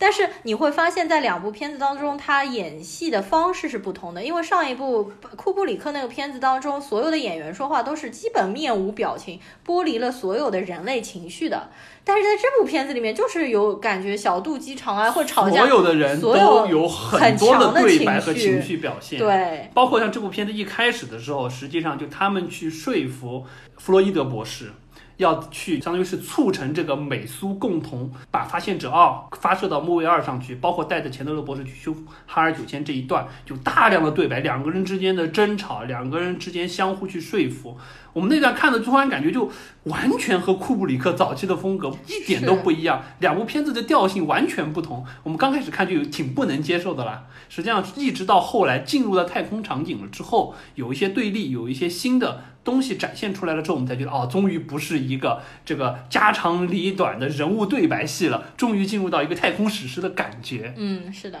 [0.00, 4.24] 但是你会发现在两部片子当中，他演戏的方式是不同的。
[4.24, 11.68] 因为上一部库布里克那个片子当中，所有的演员说话都是基本面无表情，剥离了所有的人类情绪的。
[12.02, 16.34] 但是在这部片子里面，就是有感觉小肚鸡肠啊，或者吵架所，有的人都
[16.66, 19.18] 有很多的对白和情绪情绪表现。
[19.18, 23.44] 对，包括像这部片子一开始的时候，实际上就他们去说服
[23.76, 24.72] 弗洛伊德博士。
[25.20, 31.94] 要去，相当于是促成这个美苏共同把发现者二发射到木卫二上去，包括带着钱德勒博士去修
[32.26, 37.76] 哈尔九千这一段，就大量的对白，两个人之间的争吵，两个人之间相互去说服。
[38.12, 39.48] 我们那段看的突然感觉就
[39.84, 45.04] 完全和库布里克早期的风格一点都不一样，两部片子的调性完全不同。
[45.22, 47.26] 我们刚开始看就有挺不能接受的啦。
[47.48, 60.72] 实际上，一直到后来进入了太空场景了之后，有一些对立，有一些新的东西展现出来了之后，我们才觉得哦，终于不是一个这个家长里短的人物对白戏了，终于进入到一个太空史诗的感觉。
[60.76, 61.38] 嗯，是的，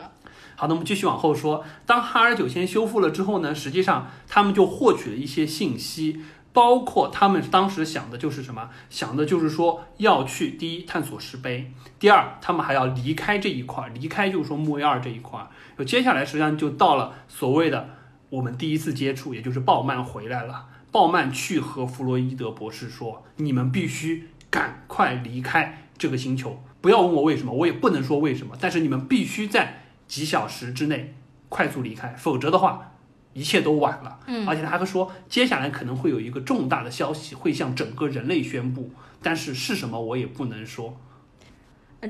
[0.56, 1.64] 好，那我们继续往后说。
[1.86, 6.20] 当哈尔九千修复了之后呢，实际上他们就获取了一些信息，
[6.52, 8.68] 包括他们当时想的就是什么？
[8.90, 15.46] 想的就是说要去第一探索石碑，第二他们还要离开这一块儿，离开就是说木卫二这一块儿。
[15.78, 17.88] 就接下来实际上就到了所谓的
[18.28, 20.66] 我们第一次接触，也就是鲍曼回来了。
[20.90, 31.14] 鲍曼去和弗洛伊德博士说：“你们必须赶快离开这个星球，不要问我为什么，我也不能说为什么，但是你们必须在几小时之内
[31.48, 32.94] 快速离开，否则的话，
[33.32, 34.18] 一切都晚了。
[34.26, 38.90] 嗯而且他还说，接下来可能会有一个重大的消息会向整个人类宣布，
[39.22, 40.96] 但是是什么我也不能说。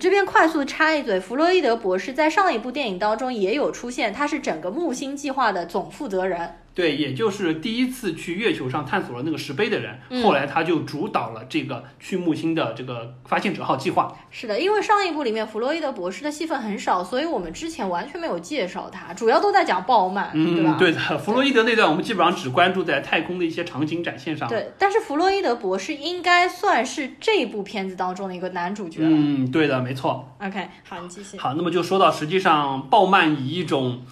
[0.00, 6.58] 这边快速插一嘴，弗洛伊德博士在上一部电影当中也有出现，他是整个木星计划的总负责人。
[6.72, 14.16] 对，也就是第一次去月球上探索了那个石碑的人，嗯后来他就主导了这个去木星的这个发现者号计划。
[14.30, 20.78] 是的，因为上一部里面弗洛伊德博士的戏份很少，所以我们之前完全没有介绍他，主要都在讲鲍曼，对吧嗯，？
[20.78, 24.48] 对的，弗洛伊德那段我们基本上只关注在太空的一些场景展现上。
[24.48, 29.08] 对，但是弗洛伊德博士应该算是这部片子当中的一个男主角了。
[29.10, 30.32] 嗯，对的，没错。
[30.40, 31.36] OK，好，你继续。
[31.36, 34.02] 好，那么就说到，实际上鲍曼以一种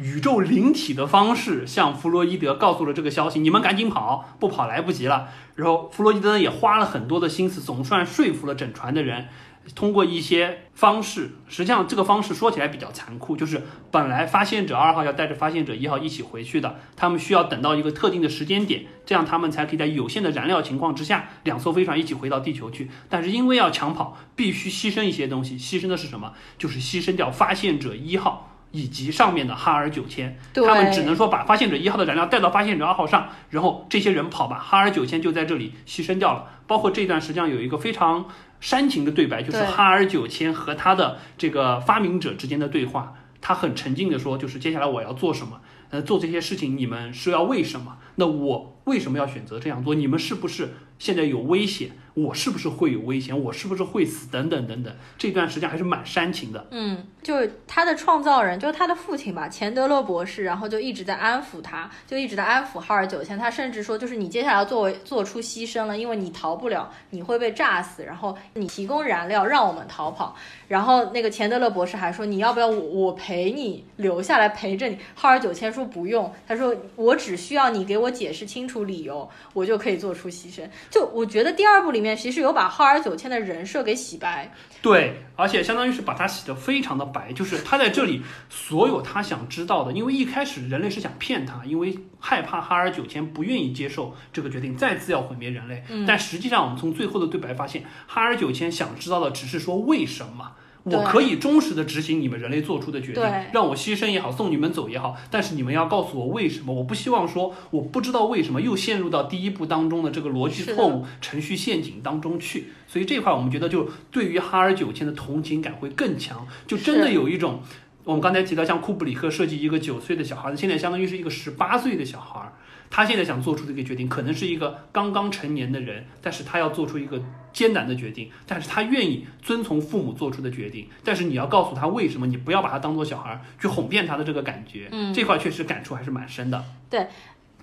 [0.00, 5.28] 宇宙灵体的方式向弗洛伊德告诉了这个消息，你们赶紧跑，不跑来不及了。
[5.56, 9.28] 然后弗洛伊德也花了很多的心思，总算说服了整船的人。
[9.74, 22.90] 通过一些方式，实际上这个方式说起来比较残酷，就是本来发现者二号要带着发现者一号一起回去的，他们需要等到一个特定的时间点，这样他们才可以在有限的燃料情况之下，两艘飞船一起回到地球去。
[23.10, 26.32] 但是因为要抢跑，必须牺牲一些东西，牺牲的是什么？
[26.56, 28.49] 就是牺牲掉发现者一号。
[28.72, 36.44] 以及上面的哈尔九千，他们只能说把发现者一号的燃料带到发现者二号上，然后这些人跑吧，哈尔九千就在这里牺牲掉了。
[36.66, 38.26] 包括这段实际上有一个非常
[38.60, 47.96] 煽情的对白，就是哈尔九千和他的这个发明者之间的对话，他很沉静的说，就是接下来我要做什么，呃，做这些事情你们是要为什么？
[48.16, 49.94] 那我为什么要选择这样做？
[49.94, 51.90] 你们是不是现在有危险？
[52.12, 53.38] 我是不是会有危险？
[53.38, 54.30] 我是不是会死？
[54.30, 56.68] 等等等等，这段实际上还是蛮煽情的。
[56.70, 63.38] 嗯，就是他的创造人，就是他的父亲吧，钱德勒博士，然后就一直在安抚他，就一直在安抚哈尔九千。
[63.38, 68.02] 他甚至说，就是你接下来要作为做出牺牲了，因为你逃不了，你会被炸死。
[68.02, 70.34] 然后你提供燃料让我们逃跑。
[70.68, 74.98] 然后那个钱德勒博士还说，你要不要我我陪你留下来陪着你？
[75.14, 80.62] 哈尔九千说不用，他说我只需要你给我解释清楚理由，我就可以做出牺牲。
[80.90, 84.50] 就我觉得第二部里面其实有把哈尔九千的人设给洗白。
[84.82, 95.82] 对，而且相当于是把它洗得非常的白，就是他在这里所有他想知道的，因为一开始人类是想骗他，因为害怕哈尔九千不愿意接受这个决定，再次要毁灭人类。
[96.06, 100.52] 但实际上我们从最后的对白发现，哈尔九千想知道的只是说为什么。
[100.84, 106.72] 我可以忠实的执行你们人类做出的决定，让我牺牲也好，送你们走也好，但是你们要告诉我为什么。
[106.72, 112.68] 我不希望说我不知道为什么又陷入到第一步当中的这个逻辑错误、程序陷阱当中去。
[112.86, 117.60] 所以这块我们觉得就对于哈尔九千的同情感会更强，就真的有一种
[118.04, 122.52] 我们刚才提到像库布里克设计一个九岁的小孩子，现在相当于是一个十八岁的小孩。
[122.92, 136.64] 他现在想做出的一个决定，可能是一个刚刚成年的人，但是他要做出一个艰难的决定，但是他愿意遵从父母做出的决定，但是你要告诉他为什么，你不要把他当做小孩去哄骗他的这个感觉，嗯，这块确实感触还是蛮深的。
[136.88, 137.06] 对，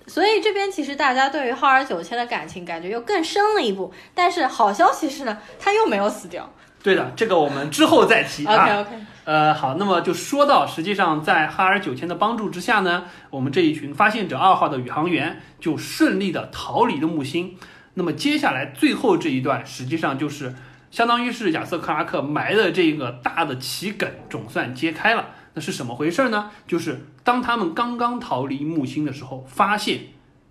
[0.06, 6.52] 所以这边其实大家对于浩尔九千的感情感觉又更深了一步，但是好消息是呢，他又没有死掉。
[6.80, 8.54] 对的，这个我们之后再提啊。
[8.54, 8.90] OK OK。
[9.24, 17.56] 呃，好，那么就说到，实际上在哈尔九千的帮助之下呢，我们这一群发现者二号的宇航员就顺利的逃离了木星。
[17.98, 20.54] 那么接下来最后这一段，实际上就是
[20.88, 25.30] 相当于是亚瑟克拉克埋的这个大的棋梗总算揭开了。
[25.54, 26.52] 那是什么回事呢？
[26.68, 29.98] 就是当他们刚刚逃离木星的时候，发现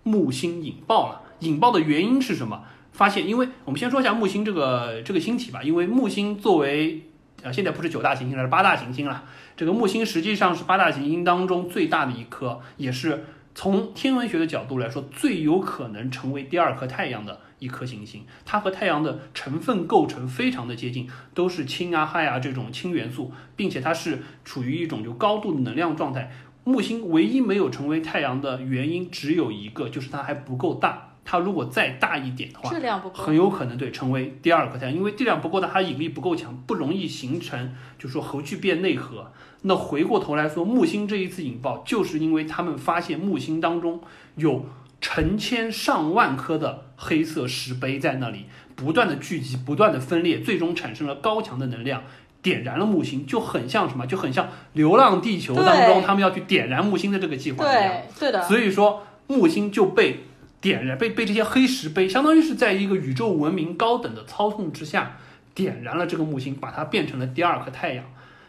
[0.02, 1.22] 木星引爆了。
[1.40, 2.64] 引爆的原因是什么？
[2.92, 7.02] 发现，因为我们先说一下木星这个这个星体吧，因为木星作为
[7.42, 9.24] 呃现在不是九大行星了，是八大行星了。
[9.56, 13.24] 这个木星实际上是八大行星当中最大的一颗，也是
[13.60, 18.24] 从天文学的角度来说最有可能成为第二颗太阳的一颗行星。
[18.44, 26.30] 它和太阳的成分构成非常的接近，都是氢啊、氦啊这种氢元素，并且它是处于一种就高度的能量状态。
[26.62, 31.16] 木星唯一没有成为太阳的原因只有一个，就是它还不够大。
[31.24, 39.32] 它如果再大一点的话，质量不够，很有可能对成为第二颗太阳，因为质量不够大，它引力不够强，不容易形成，就是说核聚变内核。
[39.62, 44.00] 那回过头来说，木星这一次引爆，就是因为他们发现木星当中
[44.36, 44.66] 有
[45.00, 52.02] 成千上万颗的黑色石碑在那里不断的聚集，不断的分裂，最终产生了高强的能量，
[52.40, 58.02] 点燃了木星，就很像什么，就很像《流浪地球》当中他们要去点燃木星的这个计划一样。
[58.18, 58.46] 对，对的。
[58.48, 60.20] 所以说木星就被。
[60.60, 65.16] 点燃被被这些黑石碑，相当于是在一个宇宙文明高等的操控之下，
[65.54, 68.04] 点燃了这个木星，把它变成了第二颗太阳。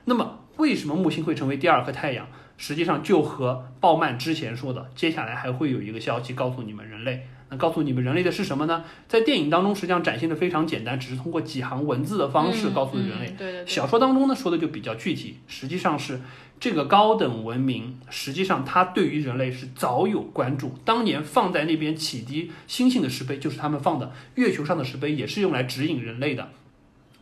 [0.05, 2.27] 那么，为什么木星会成为第二颗太阳？
[2.57, 7.25] 实际上就和鲍曼之前说的，接下来还会有一个消息告诉你们人类。
[7.49, 8.83] 那告诉你们人类的是什么呢？
[9.07, 13.33] 在电影当中实际上展现的非常简单，只是通过几行文字的方式告诉人类。
[13.37, 13.65] 对对。
[13.65, 16.21] 小说当中呢说的就比较具体，实际上是。
[16.59, 20.75] 这个高等文明，实际上它对于人类是早有关注。
[20.83, 26.49] 当年放在那边启迪星星的石碑，就是他们放的；月球上的石碑也是用来指引人类的。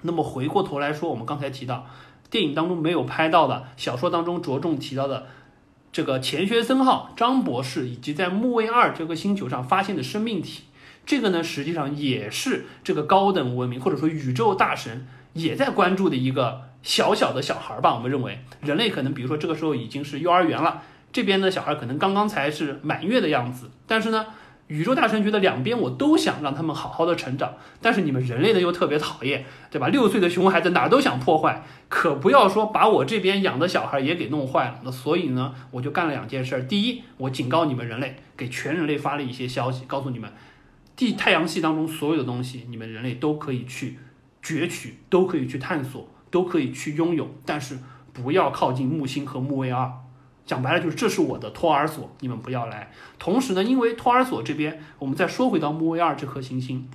[0.02, 1.86] 那么回过头来说，我们刚才提到
[2.29, 5.27] 电影当中没有拍到的，小说当中着重提到的
[5.91, 10.63] 这个钱学森号、张博士以及在木卫二这个星球上发现的生命体，
[11.05, 16.67] 这个呢，实际上也是这个高等文明或者说宇宙大神也在关注的一个。
[16.84, 24.28] 小小的小孩吧，我们认为人类可能，比如说这个时候已经是幼儿园了，这边的小孩可能刚刚才是满月的样子，但是呢，
[24.68, 29.88] 宇宙大神觉得两边我都想让他们好好的成长，但是你们人类的又特别讨厌，对吧？
[29.88, 34.82] 六岁的熊孩子哪都想破坏，可不要说把我这边养的小孩也给弄坏了。
[34.84, 36.61] 那所以呢，我就干了两件事。
[36.63, 40.30] 第一，我警告你们人类，给全人类发了一些消息，告诉你们，
[40.97, 43.97] 地太阳系当中所有的东西，你们人类都可以去
[44.43, 47.78] 攫取，都可以去探索，都可以去拥有，但是
[48.11, 49.89] 不要靠近木星和木卫二。
[50.48, 52.91] 讲白了就是这是我的托儿所，你们不要来。
[53.20, 56.88] 同时呢，因为托儿所这边，我们再说回到木卫二这颗行星，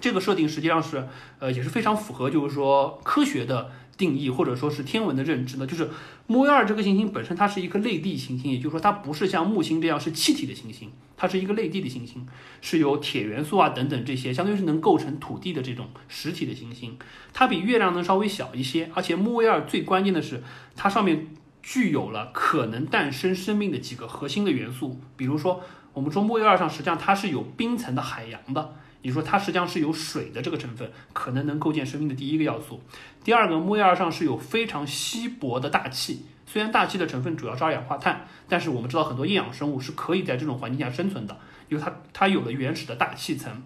[0.00, 1.06] 这个设定实际上是
[1.38, 5.66] 呃也是非常符合就是说科学的定义或者说是天文的认知的。
[5.66, 5.90] 就是
[6.26, 12.26] 木卫二这个行星本身它是一颗类地行星，也就是说它不是像木星这样是气体的行星，它是一个类地的行星，
[12.62, 16.96] 是由铁元素啊等等这些相当于是能构成土地的这种实体的行星。
[17.34, 20.42] 它比月亮呢稍微小一些，而且木卫二最关键的是
[20.74, 21.26] 它上面。
[21.70, 25.62] 具有了可能诞生生命的几个核心的元素，比如说，
[25.92, 32.82] 我们说木卫二上实际上它是有冰层的海洋的，你说它实际上是有水的这个成分，可能能构建生命的第一个要素。
[33.22, 41.38] 第二个，木卫二上是有非常稀薄的大气，虽然大气的成分主要是二氧化碳，但是我们知道很多厌氧生物是可以在这种环境下生存的，
[41.68, 43.62] 因为它它有了原始的大气层。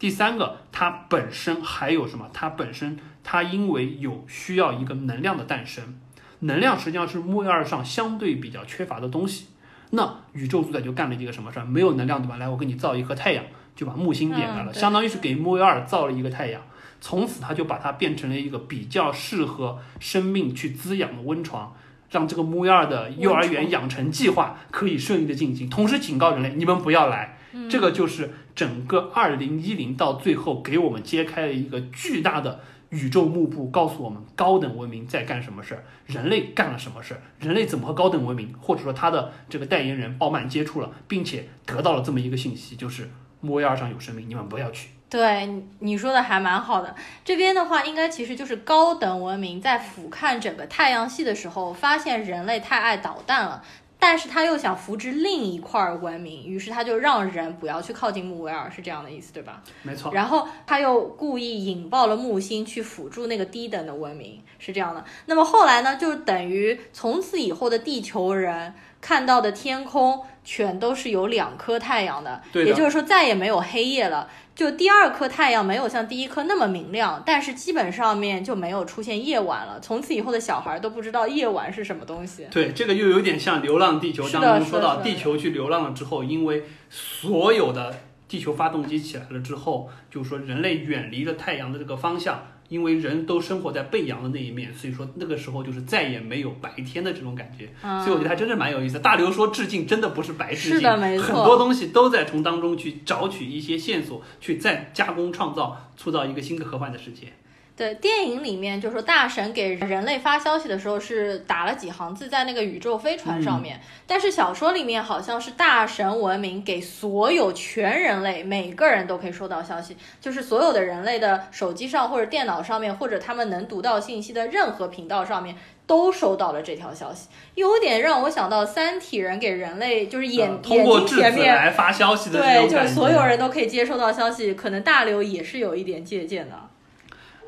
[0.00, 2.28] 第三个，它本身还有什么？
[2.32, 6.00] 它本身它因为有需要一个能量的诞生。
[6.44, 9.46] 能量实际上是木卫二上相对比较缺乏的东西，
[9.90, 11.64] 那宇宙主宰就干了一个什么事儿？
[11.64, 12.36] 没有能量对吧？
[12.36, 16.60] 来，我给你造一颗太阳，就把木星点燃了，相当于是给木卫二造了一个太阳。
[17.00, 21.74] 从此他就把它变成了一个比较适合生命去滋养的温床，
[22.10, 25.68] 让这个木卫二的幼儿园养成计划可以顺利的进行。
[25.68, 27.38] 同时警告人类，你们不要来。
[27.70, 32.60] 这个就是整个二零一零到最后给我们揭开了一个巨大的。
[32.90, 43.10] 宇宙幕布告诉我们，高等文明在干什么事儿，人类干了什么事儿，人类怎么和高等文明，或者说他的这个代言人鲍曼接触了，并且得到了这么一个信息，就是
[43.40, 44.90] 木卫二上有生命，你们不要去。
[45.10, 53.62] 对你说的还蛮好的，这边的话应该其实就是高等文明在俯瞰整个太阳系的时候，发现人类太爱捣蛋了。
[54.06, 59.62] 但是他又想扶植另一块文明，于是他就让人不要去靠近穆维尔，是这样的意思，对吧？
[59.82, 60.12] 没错。
[60.12, 65.02] 然后他又故意引爆了木星，去辅助那个低等的文明，是这样的。
[65.24, 68.74] 那么后来呢，就等于从此以后的地球人
[69.04, 74.30] 看到的天空全都是有两颗太阳的，也就是说再也没有黑夜了。
[74.54, 79.78] 就第二颗太阳没有像第一颗那么明亮，但是基本上面就没有出现夜晚了。
[79.78, 82.46] 从此以后的小孩都不知道夜晚是什么东西。
[82.50, 87.94] 对，这个又有点像《流浪地球》当中说到，地球去流浪了之后，因为所有的
[88.26, 92.46] 地球发动机起来了之后，就是说人类远离了太阳的这个方向。
[92.74, 97.68] 因为人都生活在背阳的那一面，所以说那个时候就是再也没有白天的这种感觉，
[98.00, 98.98] 所以我觉得还真是蛮有意思。
[98.98, 100.90] 大刘说致敬真的不是白致敬，
[101.22, 107.28] 很多东西都在从当中去找取一些线索，去再加工创造，塑造一个新的科幻的世界。
[107.76, 136.54] 对电影里面，就说大神给人类发消息的时候是打了几行字在那个宇宙飞船上面，但是小说里面好像是大神文明给所有全人类每个人都可以收到消息，就是所有的人类的手机上或者电脑上面或者他们能读到信息的任何频道上面都收到了这条消息，有点让我想到三体人给人类就是眼通过智子来发消息的对，就是所有人都可以接收到消息，可能大刘也是有一点借鉴的。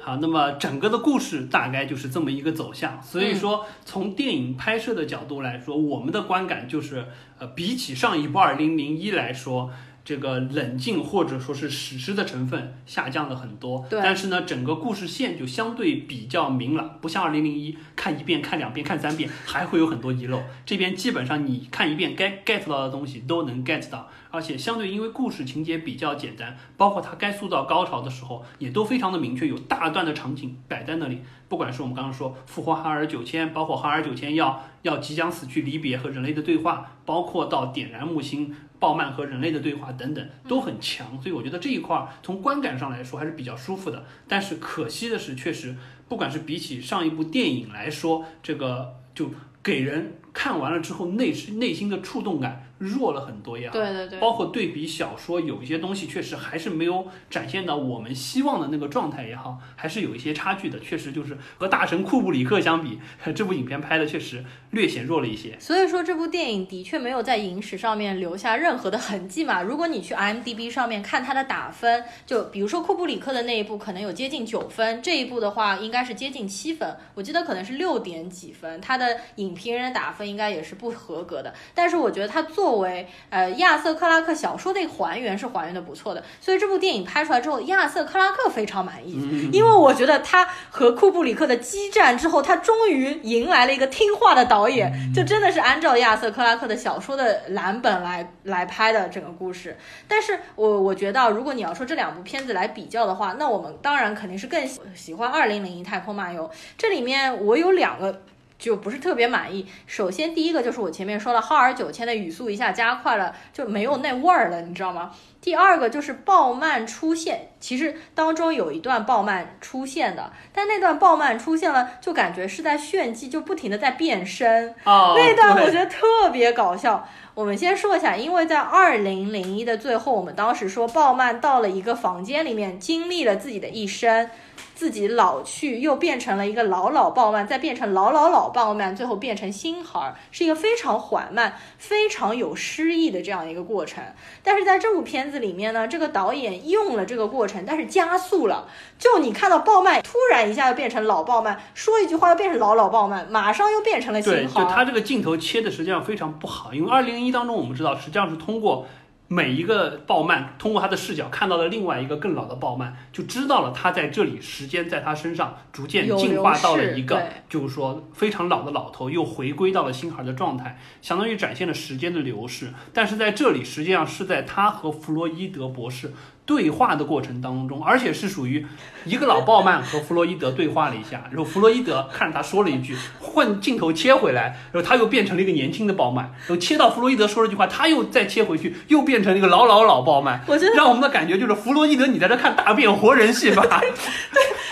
[0.07, 3.03] 好，那么整个的故事大概就是这么一个走向。
[3.03, 7.07] 所以说，从电影拍摄的角度来说，我们的观感就是，
[7.41, 9.73] 呃，比起上一部《二零零一》来说。
[10.07, 20.41] 这个冷静或者说是史诗的成分下降了很多，但是呢，整个故事线就相对比较明朗，不像二零零一看一遍、看两遍、看三遍还会有很多遗漏。
[20.65, 31.19] 这边基本上你看一遍该 get 到的东西都能 get 到，而且相对因为故事情节比较简单，包括它该塑造高潮的时候也都非常的明确，有大段的场景摆在那里。
[31.49, 38.55] 不管是我们刚刚说复活哈尔九千，包括哈尔九千要要即将死去离别和人类的对话，包括到点燃木星。
[38.79, 44.05] 鲍曼和人类的对话等等都很强，所以我觉得这一块从观感上来说还是比较舒服的。
[44.29, 45.75] 但是可惜的是，确实
[46.09, 49.31] 不管是比起上一部电影来说，这个就
[49.63, 52.63] 给人看完了之后内内心的触动感。
[52.79, 60.79] 弱了很多呀，对对对，包括对比小说，有一些东西确实还是没有展现到我们希望的那个状态也好，还是有一些差距的。
[60.81, 62.99] 确实就是和大神库布里克相比，
[63.35, 65.57] 这部影片拍的确实略显弱了一些。
[65.59, 69.63] 所以说这部电影的确没有在影史上面留下任何的痕迹嘛。
[69.63, 78.79] 如果你去 IMDB 上面看它的打分，就比如说库布里克的那一部可能有接近九分，这一部的话应该是接近七分，我记得可能是六点几分。
[78.83, 81.53] 它的的影评人打分应该也是不合格的。
[81.75, 89.15] 但是我觉得它作为呃亚瑟克拉克小说的还原是还原的不错的，所以这部电影拍出来之后，亚瑟克拉克非常满意，
[89.53, 99.77] 因为我觉得他和库布里克的激战之后，他终于迎来了一个听话的导演， 就真的是按照亚瑟克拉克的小说的蓝本来来拍的整个故事。
[100.09, 106.45] 但是我我觉得，如果你要说这两部片子来比较的话，那我们当然肯定是更喜喜欢《二零零一太空漫游》。
[106.77, 108.23] 这里面我有两个
[108.59, 109.67] 就不是特别满意。
[109.87, 115.13] 首先第一个就是我前面说了，浩尔九千的语速一下加快了，就没有那味儿了，你知道吗？
[115.41, 124.75] 第二个就是鲍曼出现，其实当中有一段鲍曼出现的，但那段鲍曼出现了，就感觉是在炫技，就不停的在变身。
[124.85, 127.07] 哦，那段我觉得特别搞笑。
[127.35, 134.31] 我们先说一下，因为在二零零一的最后，我们当时说鲍曼到了一个房间里面，经历了自己的一生，
[134.77, 144.05] 自己老去，又变成了一个老老鲍曼，再变成老老老鲍曼，最后变成新孩儿，是一个非常缓慢、非常有诗意的这样一个过程。
[144.45, 148.69] 但是在这部片子里面呢，这个导演用了这个过程，但是加速了。
[148.99, 154.65] 就你看到鲍曼突然一下又变成老鲍曼，说一句话又变成老老鲍曼，马上又变成了，新孩儿。
[154.65, 158.87] 就它这个镜头切的实际上非常不好，因为二零零一当中我们知道，实际上是通过
[159.29, 172.73] 每一个鲍曼，通过他的视角看到了另外一个更老的鲍曼，就知道了他在这里时间在他身上逐渐进化到了一个就是说非常老的老头，又回归到了新孩的状态，相当于展现了时间的流逝。
[172.93, 176.13] 但是在这里实际上是在他和弗洛伊德博士。
[176.47, 178.65] 对话的过程当中，而且是属于
[179.05, 193.67] 一个老鲍曼和弗洛伊德对话了一下，然后弗洛伊德看着他说了一句，换镜头切回来，然后他又变成了一个年轻的鲍曼，然后切到弗洛伊德说了句话，他又再切回去，又变成了一个老老老鲍曼， 我觉得让我们的感觉就是弗洛伊德，你在这看大变活人戏吧？
[193.81, 193.91] 对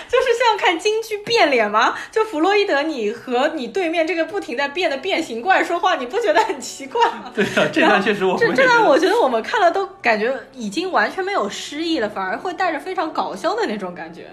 [0.06, 1.92] 就是像看京剧变脸吗？
[2.12, 7.30] 就弗洛伊德，你和你对面这个不停在变的变形怪说话，你不觉得很奇怪吗？
[7.34, 14.26] 对啊，这段确实我这 这段我觉得我们看了都感觉已经完全没有失忆了，反而会带着非常搞笑的那种感觉。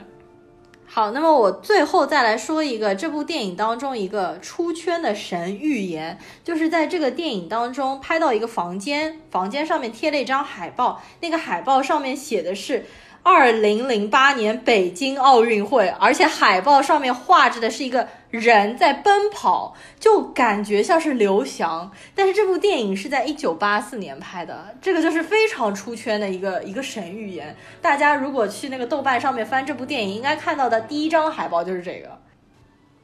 [0.85, 12.85] 好，那么我最后再来说一个这部电影当中一个出圈的神预言，就是在这个电影当中拍到一个房间，房间上面贴了一张海报，那个海报上面写的是。
[13.23, 21.91] 二零零八年北京奥运会，而且海报上面画着的是一个人在奔跑，就感觉像是刘翔。
[22.15, 27.55] 但是这部电影是在一九八四年拍的，这个就是非常出圈的一个一个神预言。
[27.79, 32.19] 大家如果去那个豆瓣上面翻这部电影，应该看到的第一张海报就是这个。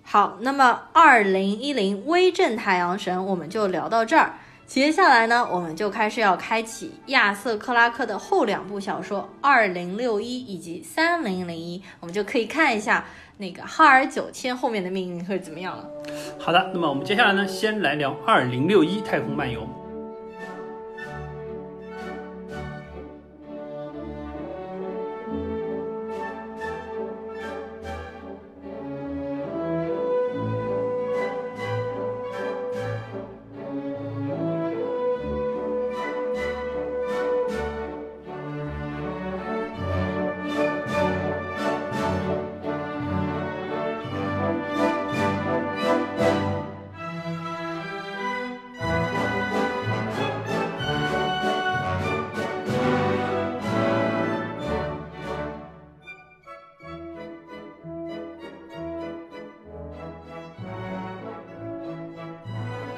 [0.02, 4.40] 好，那么二零一零威震太阳神我们就聊到这儿。
[4.68, 13.06] 接下来呢，我们就开始要开启亚瑟克拉克的后两部小说《二零六一》以及《三零零一》，我们就可以看一下
[13.38, 15.90] 那个哈尔九千后面的命运会怎么样了。
[16.38, 19.66] 好的，那么我们接下来呢，先来聊二零六一太空漫游。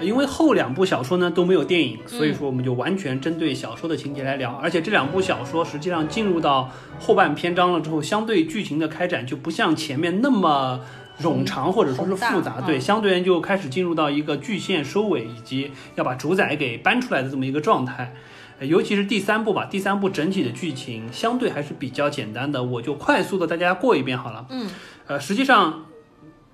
[0.02, 4.54] 因为后两部小说呢都没有电影，所以说我们就完全针对小说的情节来聊。
[4.62, 6.70] 而且这两部小说实际上进入到
[7.00, 10.80] 后半篇章了之后，相对剧情的开展就不像前面那么
[11.22, 18.14] 冗长或者说是复杂，对，嗯相对人就开始进入到一个剧线收尾以及要把主宰给搬出来的这么一个状态。
[18.60, 24.45] 呃尤其是第三部吧，第三部整体的剧情相对还是比较简单的，我就快速的大家过一遍好了。
[24.50, 24.70] 嗯，
[25.08, 25.86] 呃，实际上，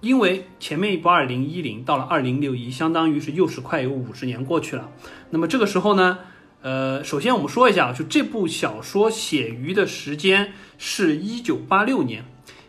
[0.05, 4.91] 因为前面一部二零一零到了二零六一，相当于是又是快有五十年过去了。
[5.31, 6.19] 那么这个时候呢，
[6.61, 12.23] 呃，首先我们说一下，就这部小说写于的时间是一九八六年。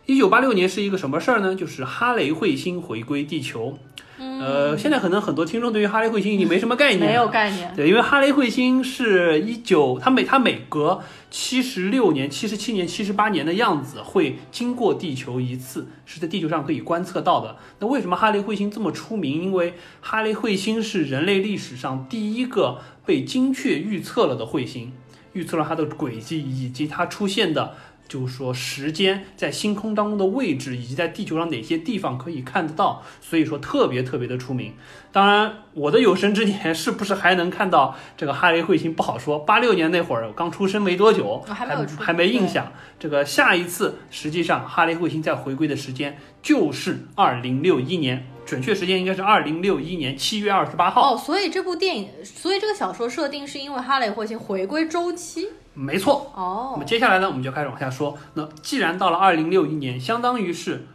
[0.07, 1.53] 一九八六年是一个什么事儿呢？
[1.53, 3.77] 就是哈雷彗星回归地球。
[4.19, 7.71] 呃，现在可能很多听众对于哈雷彗星已经没什么概念，没有概念。
[7.75, 17.57] 对，因为哈雷彗星是一九，它每它每隔七十六年、七十七年、七十八年的样子会经过地球一次，是在地球上可以观测到的。
[17.79, 19.43] 那为什么哈雷彗星这么出名？
[19.43, 24.93] 因为哈雷彗星是人类历史上第一个被精确预测了的彗星，
[25.33, 27.75] 预测了它的轨迹以及它出现的
[28.07, 34.73] 就是说时间在星空当中的位置，以及在地球上哪些地方可以看得到，所以说特别特别的出名。
[35.11, 39.39] 当然，我的有生之年是不是还能看到这个哈雷彗星不好说。
[39.39, 42.71] 八六年那会儿我刚出生没多久，哦还没还没印象。
[42.99, 51.13] 这个下一次实际上哈雷彗星再回归的时间就是二零六一年，准确时间应该是二零六一年七月二十八号。
[51.13, 55.49] 哦，所以这部电影，所以这个小说设定是因为哈雷彗星回归周期。
[55.79, 56.31] 没错。
[56.35, 58.17] 那哦么，接下来呢，我们就开始往下说。
[58.33, 60.87] 那既然到了二零六一年，相当于是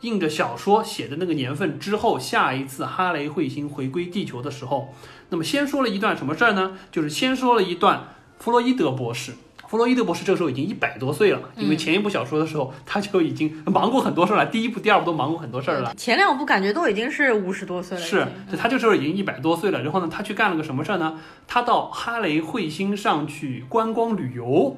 [0.00, 4.94] 应着小说写的那个年份之后，下一次哈雷彗星回归地球的时候，
[5.28, 6.78] 那么先说了一段什么事儿呢？
[6.90, 9.34] 就是先说了一段弗洛伊德博士。
[9.70, 15.94] 弗洛伊德博士这个时候已经一百多岁了，因为前一部小说的时候他就已经忙过很多事儿了，第一部、第二部都忙过很多事儿了。
[15.96, 19.80] 前两部感觉都已经是五十多岁了，是对，他这时候已经一百多岁了。
[19.80, 21.20] 然后呢，他去干了个什么事儿呢？
[21.46, 24.76] 他到哈雷彗星上去观光旅游。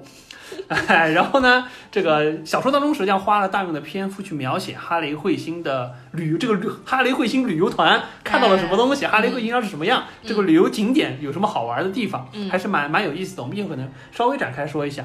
[0.69, 13.43] 哎，然后呢，这个小说当中实际上花了大量的篇幅去描写哈雷彗星的旅游，这个旅哈雷彗星旅游团看到了什么东西，哈雷彗星上是什么样，这个旅游景点有什么好玩的地方，嗯还是蛮蛮有意思的。
[13.43, 15.05] 我们一会儿可能稍微展开说一下。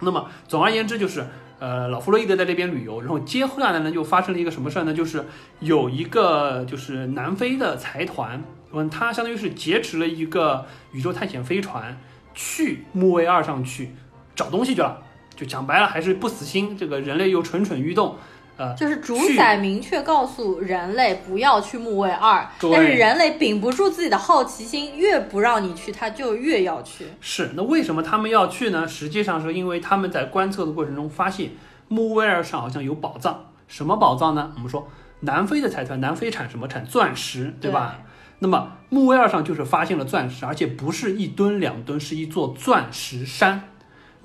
[0.00, 1.24] 那么总而言之就是，
[1.58, 4.92] 呃，老弗洛伊德在这边旅游，然后接下来呢就发生了一个什么事儿呢？
[4.92, 5.24] 就是
[5.60, 11.98] 有一个就是南非的财团，嗯，他相当于是劫持了一个宇宙探险飞船，
[12.34, 13.90] 去木卫二上去
[14.34, 15.02] 找东西去了。
[15.36, 18.16] 就讲白了，还是不死心，这个人类又蠢蠢欲动，
[18.56, 27.06] 呃，就是主宰明确告诉人类不要去木卫二，但是人类屏不住自己的好奇心，越不让你去，他就越要去。
[27.20, 28.86] 是，那为什么他们要去呢？
[28.86, 31.50] 实际上是因为他们在观测的过程中发现
[31.88, 33.46] 木卫二上好像有宝藏。
[33.66, 34.52] 什么宝藏呢？
[34.54, 34.86] 我们说
[35.20, 36.68] 南非的财团，南非产什么？
[36.68, 37.98] 产钻石，对吧？
[38.40, 43.70] 那么木卫二上就是发现了钻石，而且不是一吨两吨，是一座钻石山。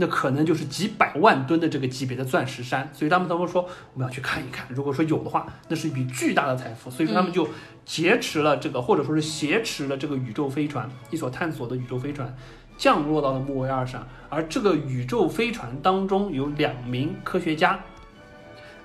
[0.02, 7.46] 那可能就是几百万吨的这个级别的钻石山，所以他们他们说我们要去看一看，如果说有的话，那是一笔巨大的财富，所以说他们就
[7.86, 12.34] 劫持了这个，或者说是挟持了这个宇宙飞船，一所探索的宇宙飞船，
[12.78, 17.82] 降落到了木卫二上，而这个宇宙飞船当中有两名科学家。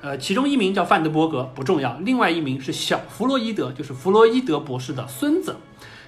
[0.00, 5.56] 呃，其中一名叫范德伯格，不重要；另外一名是小弗洛伊德，就是弗洛伊德博士的孙子。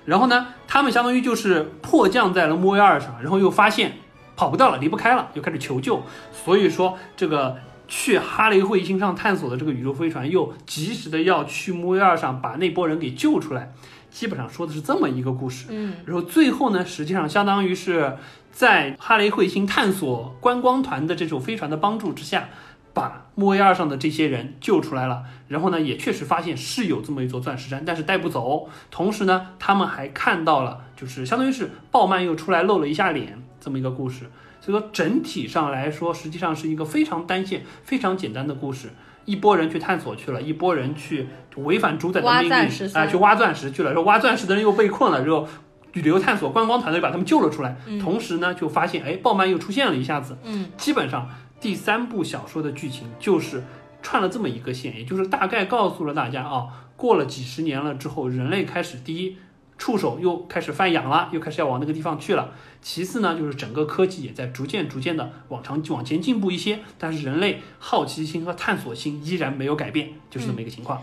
[0.04, 3.92] 然后呢，他们相当于就是迫降在了木卫二上，然后又发现
[4.36, 6.02] 跑不掉了，离不开了，又开始求救。
[6.32, 7.56] 所以说，这个
[7.88, 13.72] 去哈雷彗星上探索的这个宇宙飞船，又及时的要去木卫二上把那波人给救出来。
[14.10, 15.66] 基本上说的是这么一个故事。
[15.68, 18.16] 嗯，然后最后呢，实际上相当于是
[18.50, 22.48] 在哈雷彗星探索观光团的这种飞船的帮助之下，
[22.94, 25.24] 把木卫二上的这些人救出来了。
[25.48, 28.70] 然后呢，也确实发现是有这么一座钻石山，但是带不走。
[28.90, 34.30] 同时呢，他们还看到了，就是相当于是鲍曼又出来露了一下脸这么一个故事。
[34.60, 38.90] 所以说整体上来说，实际上是一个非常单线、非常简单的故事。
[39.24, 42.50] 一波人去探索去了，一波人去违反主宰的命令
[42.94, 43.90] 啊、去挖钻石去了。
[43.90, 45.48] 然后挖钻石的人又被困了，然后
[45.94, 47.76] 旅游探索观光团队把他们救了出来。
[48.00, 50.38] 同时呢，就发现哎，鲍曼又出现了一下子。
[50.44, 51.28] 嗯，基本上
[51.60, 53.64] 第三部小说的剧情就是
[54.00, 59.36] 串了这么一个线，也就是大概告诉了大家啊，过了几十年了之后，人类开始第一
[59.78, 62.52] 触手又开始犯痒了，又开始要往那个地方去了。
[62.80, 71.02] 其次呢，就是整个科技也在逐渐逐渐的往长往前进步一些，但是人类好奇心和探索心依然没有改变，就是这么一个情况。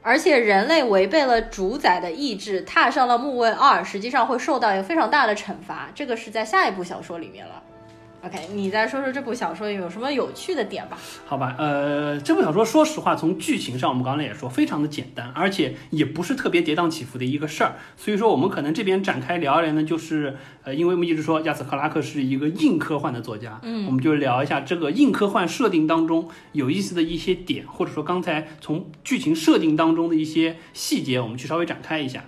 [0.00, 5.90] 而且人类违背了主宰的意志，踏上了木卫二，实际上会受到一个非常大的惩罚。
[5.94, 7.62] 这个是在下一部小说里面了。
[8.28, 10.98] OK，你再说说这部小说有什么有趣的点吧？
[11.24, 17.76] 好吧，呃，这部小说说实话，从剧情上我们刚才也说，非常的简单，而且也不是特别跌宕起伏的一个事儿。
[17.96, 32.26] 所以说，我们可能这边展开聊一聊呢，就是呃，因为我们一直说亚瑟克拉克是一个硬科幻的作家，嗯，我们就聊一下这个硬科幻设定当中有意思的一些点，或者说刚才从剧情设定当中的一些细节，我们去稍微展开一下。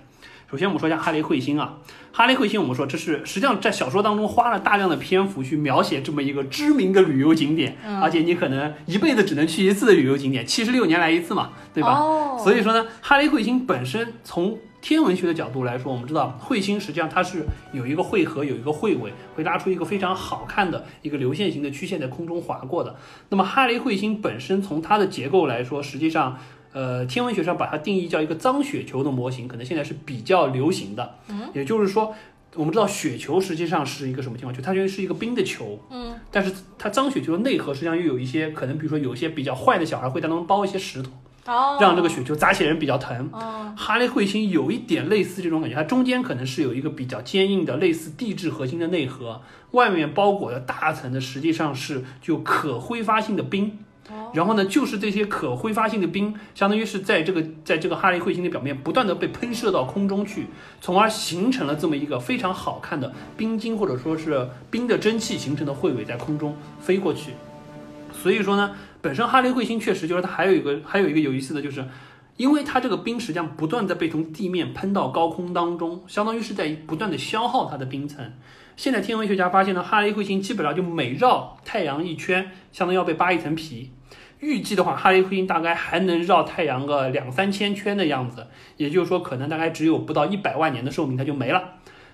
[0.50, 1.78] 首先，我们说一下哈雷彗星啊，
[2.10, 12.00] 哈雷彗星，我们说这是实际上在小说当中花了大量的篇幅去描写这么一个知名的旅游景点，而且你可能一辈子只能去一次的旅游景点，七十六年来一次嘛，对吧？
[12.00, 22.96] 哦，所以说呢，哈雷彗星本身从天文学的角度来说，我们知道彗星实际上它是有一个汇合，有一个汇尾，会拉出一个非常好看的一个流线型的曲线在空中划过的。
[23.28, 26.36] 那么哈雷彗星本身从它的结构来说，实际上。
[26.72, 31.16] 呃，天文学上把它定义叫一个脏雪球的模型，可能现在是比较流行的。
[31.28, 32.14] 嗯，也就是说，
[32.54, 34.54] 我们知道雪球实际上是一个什么情况？
[34.54, 35.78] 就它就是一个冰的球。
[35.90, 41.10] 嗯，但是它脏雪球的内核实际上又有一些可能，比如说有一些比较坏的小孩会在当中包一些石头。
[41.46, 43.28] 哦，让这个雪球砸起来人比较疼。
[43.32, 49.40] 哦，哈雷彗星有一点类似这种感觉，它中间可能是有一个比较坚硬的类似地质核心的内核，
[49.70, 53.78] 外面包裹的大层的实际上是就可挥发性的冰。
[54.32, 60.46] 然后呢，就是这些可挥发性的冰，相当于是在这个在这个哈雷彗星的表面不断的被喷射到空中去，
[60.80, 67.32] 从而形成了这么一个非常好看的冰晶或者说是冰的蒸汽形成的彗尾在空中飞过去。
[68.12, 71.84] 所以说呢，本身哈雷彗星确实就是它还有一个还有一个有意思的就是。
[72.36, 78.32] 因为它这个冰实际上不断在被从地面喷到高空当中，相当于是在不断的消耗它的冰层。
[78.78, 83.90] 现在天文学家发现呢，哈雷彗星基本上就每绕太阳一圈，相当于要被扒一层皮。
[84.40, 91.62] 预计的话，哈雷彗星大概还能绕太阳个两三千圈的样子，也就是说，可能大概只有不到一百万年的寿命，它就没了。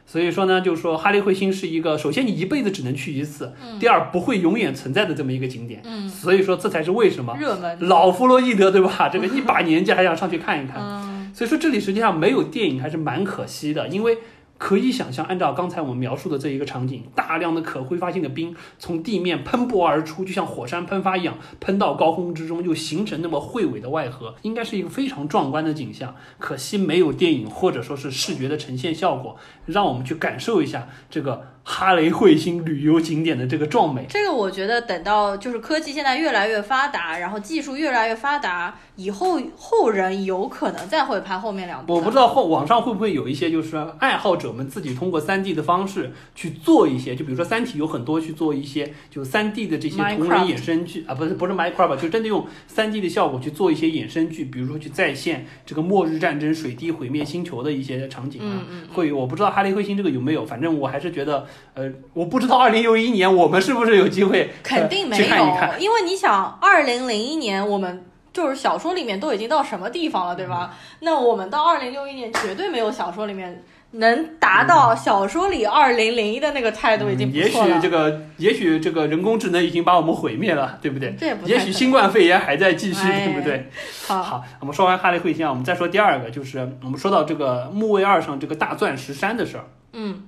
[0.08, 5.80] 所以说呢，就是说哈雷彗星是一个，首先你一辈子只能去一次，第二不会永远存在的这么一个景点。
[5.84, 9.08] 嗯，所以说这才是为什么热门，老弗洛伊德对吧？
[9.08, 10.76] 这个 一把年纪还想上去看一看。
[10.80, 14.18] 嗯，所以说这里实际上没有电影还是蛮可惜的，因为
[14.58, 26.14] 可以想象，按照刚才我们描述的这一个场景，大量的可挥发性的冰从地面喷薄而出，就像火山喷发一样，喷到高空之中，又形成那么彗尾的外核，应该是一个非常壮观的景象。
[26.38, 29.36] 可惜没有电影或者说是视觉的呈现效果，
[29.66, 34.06] 让我们去感受一下这个哈雷彗星旅游景点的这个壮美。
[34.08, 41.94] 这个我觉得等到就是科技现在越来越发达，然后技术越来越发达，以后后人有可能再会拍后面两部。
[41.94, 58.62] 我不知道后网上会不会有一些就是爱好者们自己通过 3D 的方式去做一些，就比如说《三体》有很多去做一些就 3D 的这些同人衍生剧啊，不是不是 Minecraft，就真的用 3D 的效果去做一些衍生剧，比如说去再现这个末日战争、水滴毁灭星球的一些场景啊。
[58.70, 65.80] 嗯嗯会有我不知道哈雷彗星这个有没有，反正我还是觉得，呃，我不知道2061年我们是不是有机会肯定没有，去看一看。
[65.80, 70.74] 因为你想，二零零一年我们就是小说里面都已经到什么地方了，对吧？
[71.00, 77.58] 那我们到二零六一年绝对没有小说里面能达到小说里二零零一的那个态度，已经嗯也许。
[77.80, 81.14] 这个，也许这个人工智能已经把我们毁灭了，对不对？
[81.18, 83.70] 这也不太也许新冠肺炎还在继续，哎对不对？
[84.06, 89.64] 好，好，我们说完哈利彗星啊，我们再说第二个，就是我们说到这个木卫二上这个大钻石山的事儿。
[89.92, 90.24] 嗯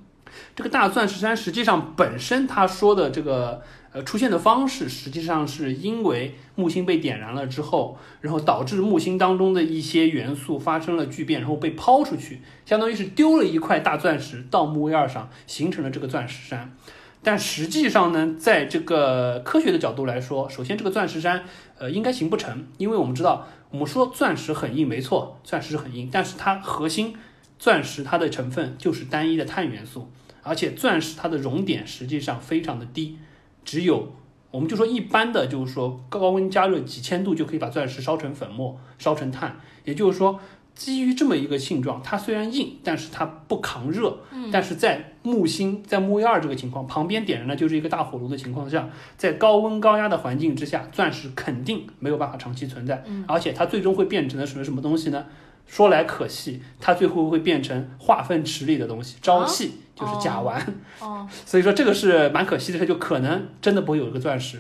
[0.59, 16.75] 这个大钻石山实际上本身他说的这个呃出现的方式，实际上是因为木星被点燃了之后，然后导致木星当中的一些元素发生了巨变，然后被抛出去，相当于是丢了一块大钻石到木卫二上，形成了这个钻石山。
[17.23, 21.45] 但实际上呢，在这个科学的角度来说，首先这个钻石山
[21.79, 27.15] 呃应该形不成，因为我们知道，我们说钻石很硬，没错，钻石很硬，但是它核心
[27.61, 30.11] 钻石它的成分就是单一的碳元素。
[30.43, 33.19] 而且钻石它的熔点实际上非常的低，
[33.65, 34.15] 只有
[34.51, 39.61] 我们就说一般的，就是说高温加热几千度就可以把钻石烧成粉末、烧成碳。
[39.85, 40.41] 也就是说，
[40.75, 44.19] 基于这么一个性状，它虽然硬，但是它不抗热。
[44.33, 44.51] 嗯。
[44.51, 53.03] 但是在木星在木卫二这个情况，旁边点燃的就是一个大火炉的情况下，在高温高压的环境之下，钻石肯定没有办法长期存在。
[53.07, 53.25] 嗯。
[53.29, 55.27] 而且它最终会变成了什么什么东西呢？
[55.67, 59.73] 说来可惜，它最后会变成化粪池里的东西，沼气。
[59.99, 60.63] 就是甲烷，
[61.01, 64.59] 哦， 所以说这个是蛮可惜的，它就可能真的不会有一个钻石。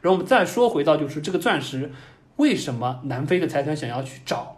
[0.00, 1.92] 然后我们再说回到，就是这个钻石
[2.36, 4.56] 为什么南非的财团想要去找？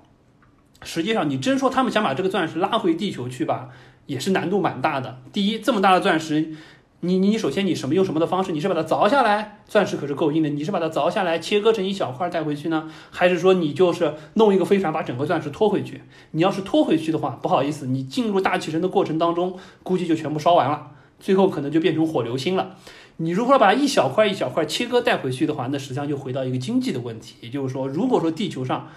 [0.82, 3.68] 实际上，你真说他们想把这个钻石拉回地球去吧，
[4.06, 5.20] 也是难度蛮大的。
[5.32, 6.54] 第一，这么大的钻石，
[7.04, 8.52] 你你首先你什么用什么的方式？
[8.52, 16.02] 你是把它凿下来，钻石可是够硬的，你是把它凿下来切割成一小块带回去呢，还是说你就是弄一个飞船把整个钻石拖回去？
[16.30, 22.76] 你要是拖回去的话，不好意思，你进入大气层的过程当中，估计就全部烧完了，最后可能就变成火流星了。
[23.16, 28.88] 你如果把一小块一小块切割带回去的话，那实际上就回到一个经济的问题，也就是说，如果说地球上，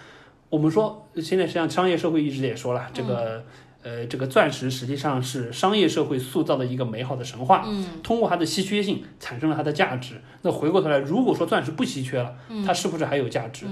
[0.52, 3.44] 我们说现在实际上商业社会一直也说了，这个、
[3.86, 10.20] 呃这个钻石实际上是商业社会塑造的一个美好的神话，嗯通过它的稀缺性产生了它的价值。
[10.42, 13.68] 那回过头来，如果说钻石不稀缺了，它是不是还有价值？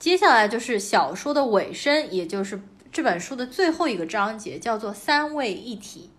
[0.00, 2.60] 接下来就是小说的尾声，也就是
[2.90, 6.10] 这本书的最后一个章节，叫做三位一体。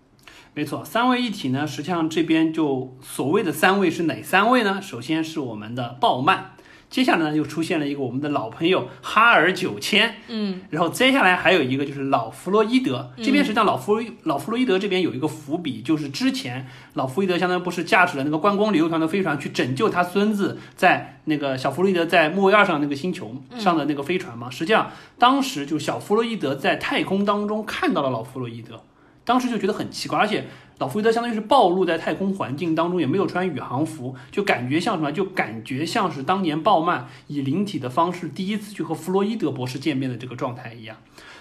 [0.54, 4.82] 没错，三位一体呢，实际上这边就所谓的三位是哪三位呢？
[4.82, 6.54] 首先是我们的鲍曼，
[6.90, 10.62] 接下来呢又出现了一个我们的老朋友哈尔九千，嗯。
[10.72, 28.82] 然后接下来还有一个就是老弗洛伊德，这边实际上老弗老弗洛伊德这边有一个伏笔，就是之前老弗洛伊德相当于不是驾驶了那个观光旅游团的飞船去拯救他孙子在那个小弗洛伊德在木卫二上那个星球上的那个飞船嘛，实际上当时就小弗洛伊德在太空当中看到了老弗洛伊德。
[29.26, 30.48] 当时就觉得很奇怪，而且
[30.80, 35.12] 老弗伊德相当于是暴露在太空环境当中，也没有穿宇航服，就感觉像什么？
[35.12, 40.96] 就感觉像是当年鲍曼以灵体的方式第一次去和弗洛伊德博士见面的这个状态一样。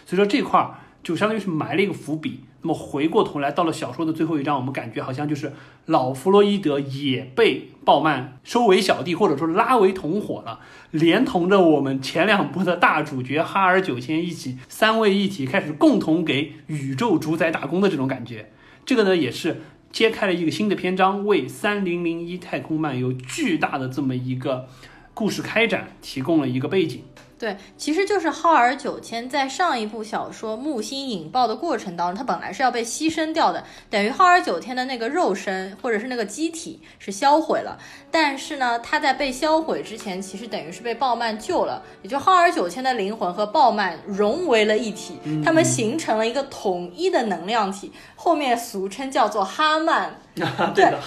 [0.04, 2.40] 所以说这块儿就相当于是埋了一个伏笔。
[2.60, 5.52] 那么回过头来，到了小说的最后一章，我们感觉好像就是
[5.86, 10.58] 老弗洛伊德也被鲍曼收为小弟，或者说拉为同伙了，
[10.90, 18.50] 连同着我们前两部的大主角哈尔九千一起，三位一体开始共同给宇宙主宰打工的这种感觉。
[18.88, 19.60] 这个呢，也是
[19.92, 24.66] 揭开了一个新的篇章，为《三零零一太空漫游》巨大的这么一个
[25.12, 27.02] 故事开展提供了一个背景。
[27.38, 37.78] 对，其实就是浩尔九千在上一部小说木星引爆的过程当中，他本来是要被牺牲掉的，等于浩尔九千的那个肉身或者是那个机体是销毁了。
[38.10, 50.18] 但是呢，他在被销毁之前，其实等于是被鲍曼救了，也就浩尔九千的灵魂和鲍曼融为了一体，他们形成了一个统一的能量体，后面俗称叫做哈曼。
[50.74, 50.98] 对的，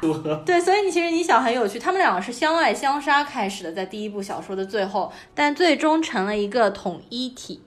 [0.00, 0.42] 组合。
[0.44, 7.62] 对，所以你其实你想很有趣，他们两个是相爱相杀开始的，在第一部小说的最后，但最终成了一个统一体。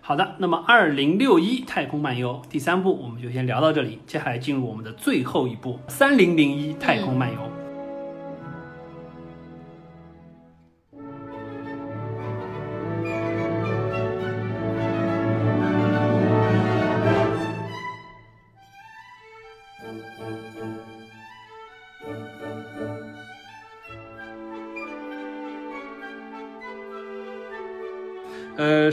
[0.00, 7.38] 好的，那么二零六一太空漫游第三部我们就先聊到这里，接下来进入我们的最后一部三零零一太空漫游。
[7.38, 7.59] 呃，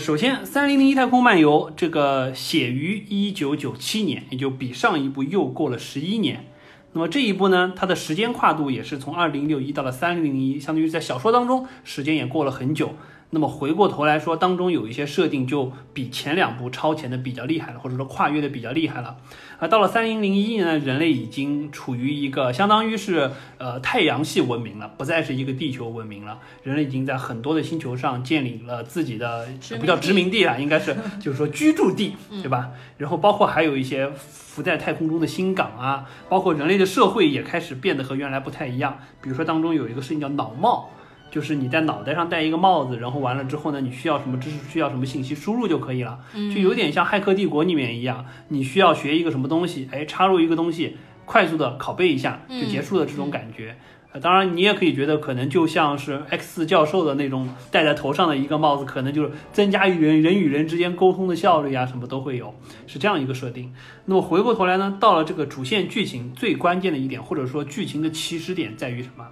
[0.08, 6.46] 首先，《三零零一太空漫游》这个写于一九九七年，也就比上一部又过了十一年。
[6.94, 12.96] 那么这一部呢，它的时间跨度也是从二零六一到了三零零一，相当于在小说当中时间也过了很久。
[13.30, 19.18] 那么回过头来说，当中有一些设定就比前两部超前的比较厉害了，或者说跨越的比较厉害了。
[19.60, 26.40] 啊，到了三零零一年呢，人类已经处于一个相当于是呃太阳系文明了，不再是一个地球文明了。
[26.64, 29.46] 人类已经在很多的星球上建立了自己的
[29.78, 32.70] 不叫殖民地啊，应该是 就是说居住地，对吧？
[32.98, 39.00] 然后包括还有一些浮在太空中的新港啊，包括人类的社会也开始变得和原来不太一样。
[39.22, 40.92] 比如说当中有一个事情叫脑帽。
[41.30, 53.76] 就是你在脑袋上戴一个帽子，然后完了之后呢，你需要什么知识，需要什么信息输入就可以了，就有点像《骇客帝国》里面一样，你需要学一个什么东西，哎，插入一个东西，快速的拷贝一下就结束的这种感觉。
[54.14, 62.56] 呃，当然你也可以觉得可能就像是 X 教授的那种戴在头上的一个帽子，可能就是增加与人人与人之间沟通的效率啊，什么都会有，
[62.88, 63.74] 是这样一个设定。
[64.06, 69.28] 那么回过头来呢，到了这个主线剧情最关键的一点，或者说剧情的起始点在于什么？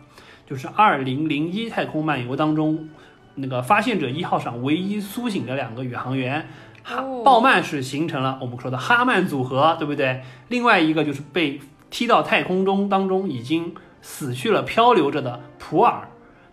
[0.46, 2.88] 就是二零零一太空漫游当中，
[3.34, 6.48] 那个发现者一号上唯一苏醒的两个宇航员，
[6.84, 10.22] 哈鲍曼是形成了我们说的哈曼组合，对不对？
[10.50, 16.08] 另外一个就是被踢到太空中当中已经死去了、漂流着的普尔，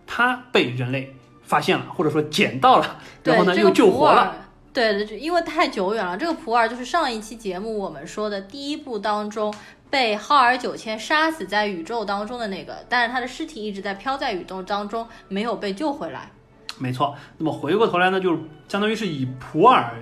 [0.07, 4.35] 他被人类发现了，或者说捡到了，然后呢又救活了。
[4.73, 6.17] 对对，因为太久远了。
[6.17, 9.53] 这个普尔就是上一期节目我们说的第一部当中。
[9.93, 16.31] 被浩尔九千杀死在宇宙当中的那个，但是他的尸体一直在飘在宇宙当中，没有被救回来。
[16.79, 19.93] 没错，那么回过头来呢，就是相当于是以普尔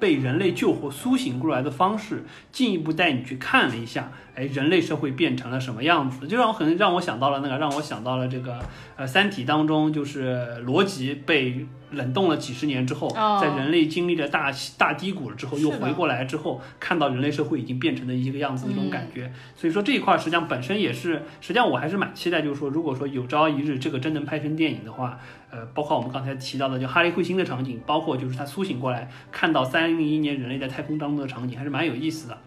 [0.00, 6.26] 被人类救活、苏醒过来的方式，进一步带你去看了一下，哎，人类社会变成了什么样子？
[6.26, 8.58] 就让我可能让我想到了那个，让我想到了这个
[8.96, 11.66] 呃《三体》当中，就是罗辑被。
[11.92, 13.08] 冷冻了几十年之后，
[13.40, 19.32] 在人类经历了大大低谷了之后，又回过来之后，看到人类社会已经变成了一个样子的这种感觉。
[19.56, 25.18] 所以说这一块实际上本身也是，实际上我还是蛮期待，就是说如果说有朝一日这个真能拍成电影的话，
[25.50, 32.38] 呃，包括我们刚才提到的就哈利彗星的场景，包括就是他苏醒过来看到三零一年人类在太空当中的场景，还是蛮有意思的。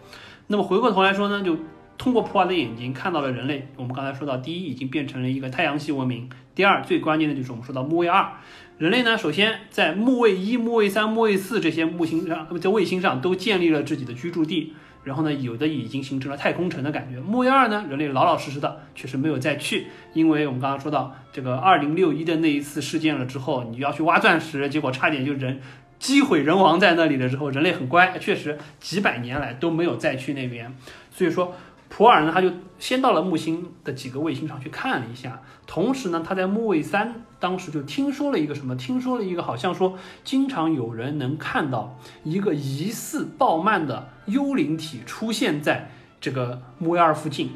[0.47, 1.57] 那么回过头来说呢，就
[1.97, 3.67] 通过普尔的眼睛看到了人类。
[3.75, 8.31] 我们刚才说到，第一已经变成了一个太阳系文明，第二最关键的就是我们说到木卫二。
[8.77, 14.73] 人类呢，首先在木卫一、木卫三、木卫四这些木星上，在卫星上都建立了自己的居住地。
[15.03, 17.19] 然后呢，有的已经形成了太空城的感觉。
[17.19, 25.61] 木卫二呢，人类老老实实的，确实没有再去，因为我们刚刚说到这个二零六一的那一次事件了之后，你要去挖钻石，结果差点就人
[25.99, 27.27] 机毁人亡在那里的。
[27.27, 30.73] 之后人类很乖，确实几百年来都没有再去那边。
[31.11, 31.55] 所以说。
[31.95, 38.75] 普尔呢，他就先到了木星的几个卫星上去看了一下，同时呢，他在木卫三当时就听说了一个什么？
[38.75, 47.51] 听说了一个好像说，经常有人能看到一个疑似鲍曼的幽灵体出现在这个木卫二附近，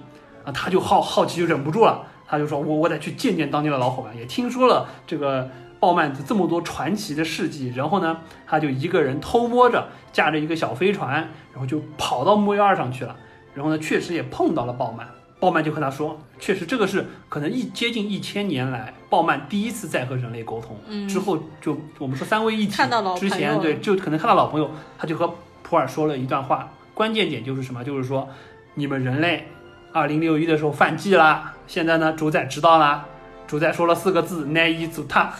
[0.45, 13.15] 啊，他就好好奇就忍不住了，他就说我我得去见见当年的老伙伴，也听说了这个鲍曼这么多传奇的事迹，然后呢，他就一个人偷摸着驾着一个小飞船，然后就跑到木卫二上去了。
[13.57, 15.07] 然后呢，确实也碰到了鲍曼。
[15.39, 20.77] 鲍曼就和他说，确实这个是可能一接近一千年来，鲍曼第一次在和人类沟通。
[20.87, 25.33] 嗯之后就我们说三位一体，看到老之前对，就可能看到老朋友，他就和
[25.63, 27.83] 普洱说了一段话，关键点就是什么？
[27.83, 28.29] 就是说
[28.75, 29.47] 你们人类
[29.91, 33.05] 二零六一的时候犯忌啦，现在呢主宰知道啦。
[33.47, 35.33] 主宰说了四个字“奈伊祖塔”，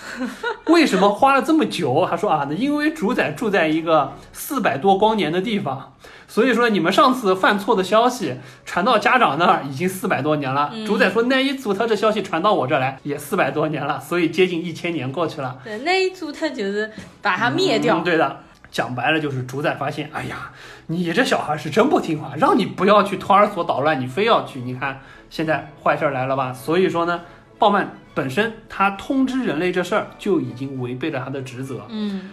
[0.68, 2.08] 为什么花了这么久？
[2.10, 5.94] 他说啊，那因为主宰住在一个四百多光年的地方，
[6.28, 8.36] 所以说你们上次犯错的消息
[8.66, 10.72] 传到家长那儿已经四百多年了。
[10.74, 15.60] 嗯主宰说奈伊祖塔这消息传到我这儿来也四百多年了，所以接近一千年过去了。
[15.64, 16.90] 对，那一组他就是
[17.22, 17.98] 把它灭掉。
[17.98, 18.38] 嗯对的，
[18.72, 20.52] 讲白了就是主宰发现，哎呀，
[20.88, 26.54] 你这小孩是真不听话，让你不要去托儿所捣乱，你非要去，你看现在坏事儿来了吧？
[26.54, 27.22] 所以说呢，
[27.60, 31.86] 鲍曼本身他通知人类这事儿就已经违背了他的职责。
[31.90, 32.32] 嗯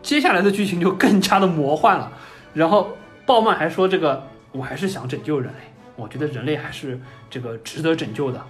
[0.00, 2.12] 接下来的剧情就更加的魔幻了。
[2.54, 2.96] 然后
[3.26, 5.58] 鲍曼还说：“这个我还是想拯救人类，
[5.96, 8.40] 我觉得人类还是这个值得拯救的。”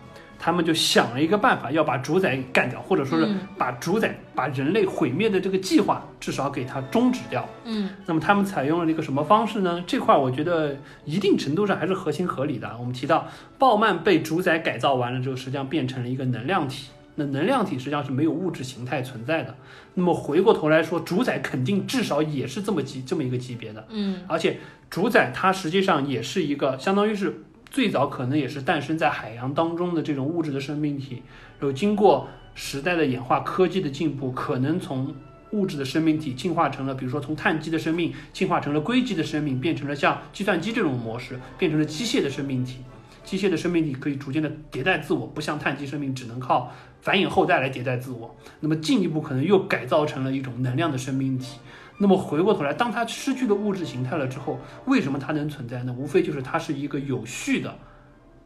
[0.48, 7.46] 他们就想了一个办法，要把主宰给干掉，或者说是嗯把主宰把人类毁灭的这个计划至少给它终止掉。
[7.64, 9.84] 嗯那么他们采用了一个什么方式呢？
[9.86, 10.74] 这块儿我觉得
[11.04, 12.74] 一定程度上还是合情合理的。
[12.78, 13.28] 我们提到
[13.58, 16.88] 鲍曼被主宰改造完了之后，实际上变成了一个能量体。
[17.16, 19.54] 那能量体实际上是没有物质形态存在的。
[19.94, 23.84] 那么回过头来说，主宰肯定至少也是这么级这么一个级别的。
[23.90, 31.22] 嗯而且主宰它实际上也是一个，相当于是最早可能也是诞生在海洋当中的这种物质的生命体，
[31.60, 35.14] 有经过时代的演化、科技的进步，可能从
[35.52, 42.78] 物质的生命体进化成了，比如说从碳基的生命进化成了硅基的生命，变成了像计算机这种模式，变成了机械的生命体。
[43.24, 48.34] 机械的生命体可以逐渐的迭代自我，不像碳基生命只能靠繁衍后代来迭代自我。
[48.60, 51.58] 那么进一步可能又改造成了一种能量的生命体。
[51.98, 55.94] 那么回过头来，当它失去了物质形态了之后，为什么它能存在呢？
[55.98, 57.76] 无非就是它是一个有序的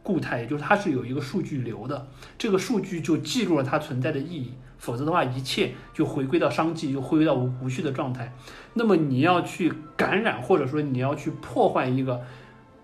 [0.01, 4.53] 固态，也就是它是有一个数据流的，这个数据就记录了它存在的意义。
[4.79, 8.33] 否则的话，一切就回归到熵计，就回归到无序的状态。
[8.73, 12.21] 那么你要去感染，或者说你要去破坏一个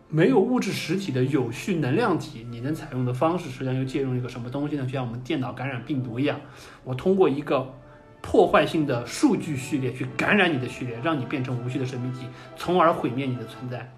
[0.08, 4.84] 没有物质实体的有序能量体，你能采用的方式，实际上又借用一个什么东西呢？
[4.86, 6.40] 就像我们电脑感染病毒一样，
[6.86, 7.74] 我通过一个
[8.22, 13.92] 破坏性的数据序列去感染你的序列，让你变成无序的生命体，从而毁灭你的存在。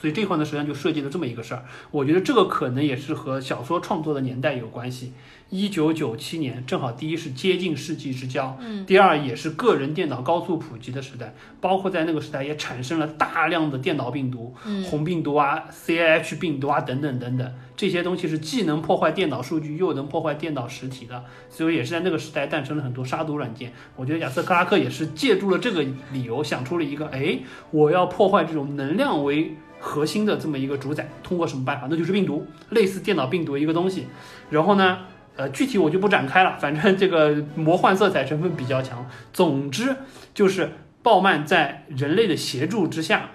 [0.00, 1.64] 所以这块呢，实际上就设计了这么一个事儿。
[1.90, 5.12] 我觉得这个可能也是和小说创作的年代有关系。
[5.50, 23.72] 一九九七年，正好第一是接近世纪之交，嗯第二也是个人电脑高速普及的时代，包括在那个时代也产生了大量的电脑病毒，嗯红病毒啊、CIH 病毒啊等等等等，这些东西是既能破坏电脑数据，又能破坏电脑实体的，所以也是在那个时代诞生了很多杀毒软件。
[23.96, 25.82] 我觉得亚瑟克拉克也是借助了这个
[26.12, 27.40] 理由，想出了一个，哎，
[27.72, 31.88] 我要破坏这种能量为核心的这么一个主宰，通过什么办法？
[31.90, 34.06] 那就是病毒，类似电脑病毒一个东西。
[34.50, 34.98] 然后呢，
[35.36, 39.08] 呃，具体我就不展开了，反正这个魔幻色彩成分比较强。
[39.32, 39.96] 总之
[40.34, 40.70] 就是
[41.02, 43.30] 鲍曼在人类的协助之下，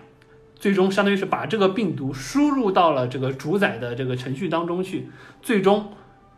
[0.56, 5.10] 最终相当于是把这个病毒输入到了这个主宰的这个程序当中去，
[5.42, 5.92] 最终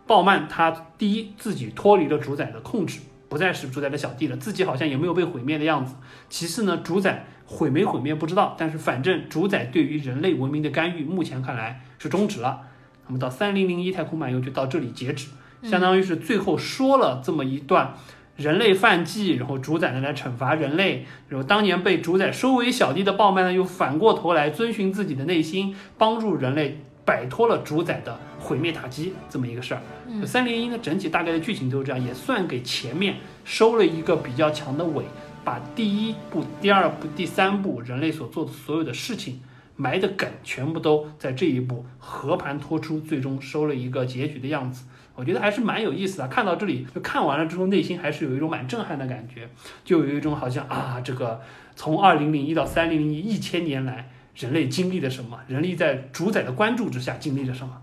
[0.05, 5.95] 鲍曼他第一自己脱离了主宰的控制，不再是主宰的小弟了，自己好像也没有被毁灭的样子。
[6.29, 12.61] 其次呢，主宰毁没毁灭不知道，但是反正主宰对于人类文明的干预，目前看来是终止了。
[13.07, 15.29] 那么到三零零一太空漫游就到这里截止，
[15.63, 17.95] 相当于是最后说了这么一段。
[18.35, 29.81] 人类犯忌，然后主宰呢来惩罚人类，然后当年被主宰收为小弟的鲍曼呢，又反过头来遵循自己的内心，帮助人类摆脱了主宰的毁灭打击这么一个事儿。
[30.07, 35.03] 嗯三零一呢，整体大概的剧情都是这样，也算给前面收了一个比较强的尾，
[35.47, 39.39] 把第一部、第二部、第三部人类所做的所有的事情
[39.77, 44.83] 埋的梗，全部都在这一步和盘托出，最终收了一个结局的样子。
[45.15, 46.27] 我觉得还是蛮有意思的。
[46.27, 49.47] 看到这里，就看完了之后，内心还是有一种蛮震撼的感觉，
[49.85, 51.39] 就有一种好像啊，这个
[51.77, 55.39] 从二零零一到三零零一一千年来，人类经历了什么？
[55.47, 57.81] 人类在主宰的关注之下经历了什么？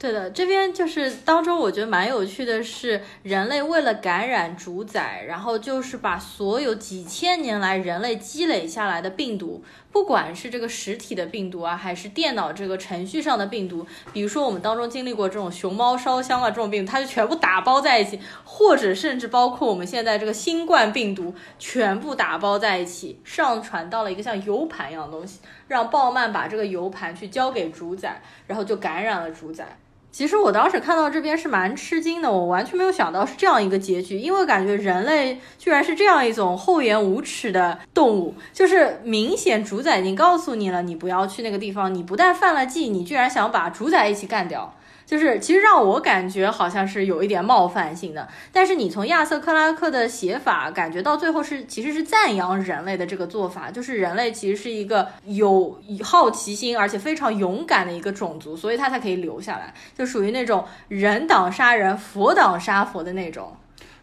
[0.00, 29.76] 对的，这边就是当中我觉得蛮有趣的是，人类为了感染主宰，然后就是把所有几千年来人类积累下来的病毒，不管是这个实体的病毒啊，还是电脑这个程序上的病毒，比如说我们当中经历过这种熊猫烧香啊这种病毒，它就全部打包在一起，或者甚至包括我们现在这个新冠病毒，全部打包在一起，上传到了一个像 U 盘一样的东西，让鲍曼把这个 U 盘去交给主宰，然后就感染了主宰。
[30.12, 44.74] 其实我当时看到这边是蛮吃惊的，我完全没有想到是这样一个结局，因为感觉人类居然是这样一种厚颜无耻的动物，就是明显主宰已经告诉你了，你不要去那个地方，你不但犯了忌，你居然想把主宰一起干掉。
[45.10, 63.56] 就是其实让我感觉好像是有一点冒犯性的，但是你从亚瑟克拉克的写法感觉到最后是其实是赞扬人类的这个做法，就是人类其实是一个有好奇心而且非常勇敢的一个种族，所以他才可以留下来，就属于那种人挡杀人，佛挡杀佛的那种。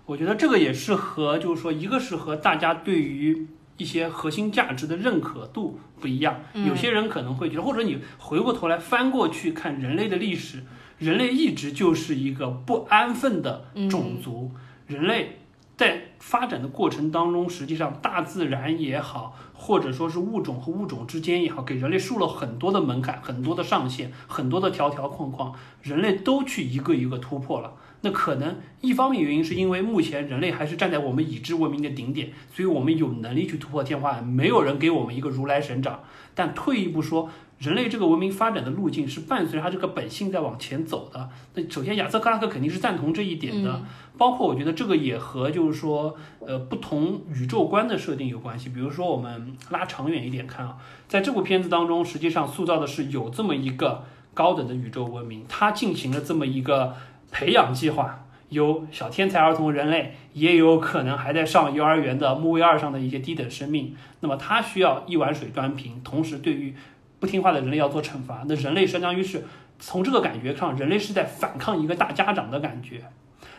[0.08, 3.48] 我觉得这个也是和就是说，一个是和大家对于
[3.78, 10.62] 一些核心价值的认可度不一样，有些人可能会觉得，或者你回过头来翻过去看人类的历史。
[10.98, 14.52] 人类一直就是一个不安分的种族。
[14.88, 15.40] 人类
[15.76, 27.74] 在发展的过程当中，实际上大自然也好，或者说是物种和物种之间也好，给人类树了很多的门槛、很多的上限、很多的条条框框，人类都去一个一个突破了。
[28.02, 36.00] 那可能一方面原因是因为目前人类还是站在我们已知文明的顶点，所以我们有能力去突破天花板，没有人给我们一个如来神掌。
[36.34, 37.30] 但退一步说，
[37.60, 41.30] 人类这个文明发展的路径是伴随着它这个本性在往前走的。
[41.56, 43.82] 那首先，亚瑟克拉克肯定是赞同这一点的。
[44.18, 48.70] 包括我觉得这个也和就是说，呃，不同宇宙观的设定有关系。
[48.70, 50.78] 比如说，我们拉长远一点看啊，
[51.08, 54.04] 在这部片子当中，实际上塑造的是有这么一个
[54.34, 56.96] 高等的宇宙文明，它进行了这么一个
[57.32, 63.96] 培养计划，有小天才儿童人类，也有可能还在上幼儿园的木卫二上的一些低等生命。
[64.22, 66.74] 那么，它需要一碗水端平，同时对于
[67.20, 69.44] 不听话的人类要做惩罚，那人类相当于是
[69.80, 73.04] 从这个感觉上，人类是在反抗一个大家长的感觉。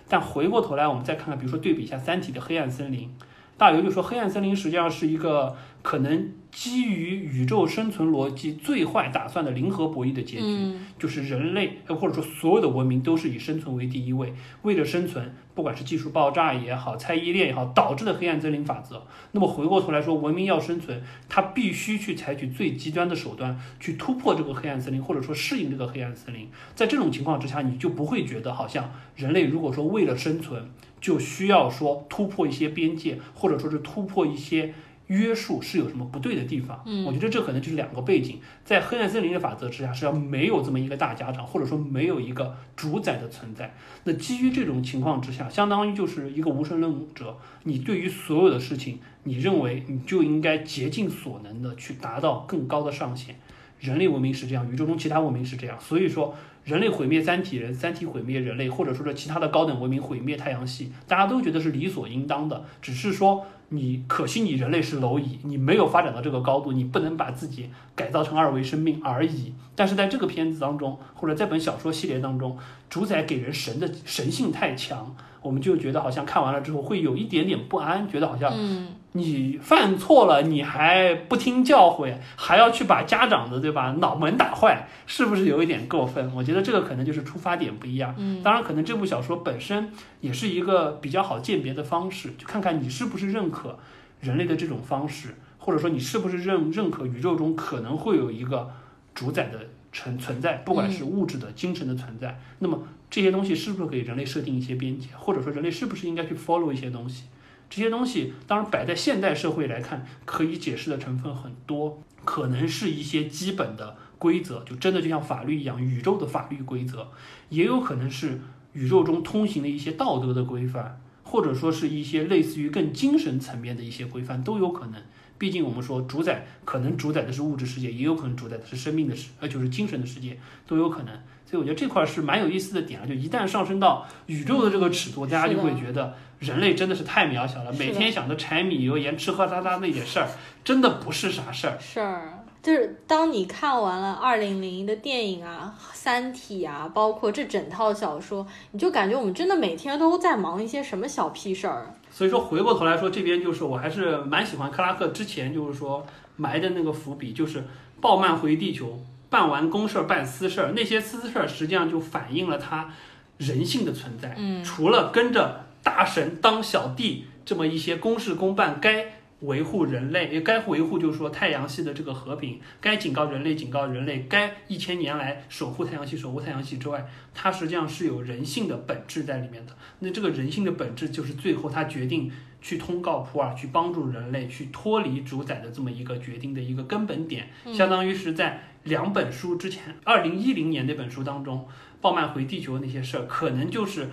[0.09, 3.15] 但回过头来，我们再看看，比如说对比一下《三体》的黑暗森林，
[3.57, 6.33] 大刘就说黑暗森林实际上是一个可能。
[6.51, 14.33] 基于宇宙生存逻辑最坏打算的零和博弈的结局，就是人类呃或者说所有的文明都是以生存为第一位，
[14.63, 19.07] 为了生存，不管是技术爆炸也好，猜疑链也好，导致的黑暗森林法则。
[19.33, 26.49] 那么回过头来说，文明要生存，它必须去采取最极端的手段去突破这个黑暗森林，或者说适应这个黑暗森林。
[26.75, 30.71] 在这种情况之下，你就不会觉得好像人类如果说为了生存，
[31.01, 34.75] 就需要说突破一些边界，或者说是突破一些。
[35.09, 36.83] 约束是有什么不对的地方？
[36.87, 43.75] 嗯，我觉得这可能就是两个背景，在黑暗森林的法则之下，实际上没有这么一个大家长，或者说没有一个主宰的存在。
[44.05, 53.37] 那基于这种情况之下，相当于就是一个无神论者，你对于所有的事情，你认为你就应该竭尽所能的去达到更高的上限。
[53.81, 56.35] 人类文明是这样，宇宙中其他文明是这样，所以说
[56.69, 63.47] 人类毁灭三体人，三体毁灭人类，或者说是其他的高等文明毁灭太阳系，大家都觉得是理所应当的，只是说。
[63.71, 69.53] 你可惜你人类是蝼蚁，你没有发展到这个高度，你不能把自己改造成二维生命而已。
[69.77, 72.57] 但是在这个片子当中，或者这本小说系列当中，
[72.89, 78.89] 主宰给人神的神性太强，我们就觉得好像看完了之后会有一点点不安，觉得好像嗯。
[79.13, 86.33] 你犯错了，你还不听教诲，还要去把家长的对吧脑门打坏，是不是有一点过分？
[86.35, 88.15] 我觉得这个可能就是出发点不一样。
[88.19, 89.91] 嗯，当然可能这部小说本身
[90.21, 93.79] 也是一个比较好鉴别的方式，就看看你是不是认可
[94.21, 98.71] 人类的这种方式，或者说你是不是认认可宇宙中可能会有一个
[99.15, 102.39] 主宰的存存在，不管是物质的、精神的存在。
[102.59, 107.25] 那么这些东西是不是给人类设定一些边界，或者说人类是不是应该去 follow 一些东西？
[107.71, 117.09] 这些东西当然摆在现代社会来看，可以解释的成分很多，可能是一些基本的规则，就真的就像法律一样，宇宙的法律规则，
[117.51, 118.41] 也有可能是
[118.73, 125.03] 宇宙中通行的一些道德的规范，或者说是一些类似于更精神层面的一些规范都有可能。
[125.37, 131.15] 毕竟我们说主宰可能主宰的是物质世界，也有可能主宰的是生命的世，呃，就是精神的世界都有可能。
[131.49, 136.15] 所以我觉得这块是蛮有意思的点啊，就一旦上升到宇宙的这个尺度，大家就会觉得。
[136.41, 140.29] 人类真的是太渺小了，每天想着柴米油盐吃喝拉撒那点事儿，
[140.63, 141.77] 真的不是啥事儿。
[141.81, 151.93] 事儿就是当你看完了二零零一的电影啊，《三体》啊，包括这整套小说，你就感觉我们真的每天都在忙一些什么小屁事儿。
[152.09, 157.65] 所以说回过头来说，这边就是我还是蛮喜欢克拉克之前就是说埋的那个伏笔，就是
[158.01, 158.97] 鲍曼回地球
[159.31, 162.93] 办完公事儿办私事儿，那些私事儿实际上就反映了他
[163.37, 164.35] 人性的存在。
[164.37, 165.65] 嗯，除了跟着。
[165.81, 169.07] 大神当小弟，这么一些公事公办，该
[169.41, 179.73] 维护人类，也该维护，就是说太阳系的这个和平，该警告人类，警告人类，该一千年来守护太阳系，守护太阳系之外，它实际上是有人性的本质在里面的。
[180.01, 182.31] 那这个人性的本质，就是最后他决定
[182.61, 191.67] 去通告普洱，去帮助人类去脱离主宰的这么一个决定的一个根本点，相当于是在两本书之前，二零一零年那本书当中，
[192.01, 194.11] 鲍曼回地球那些事儿，可能就是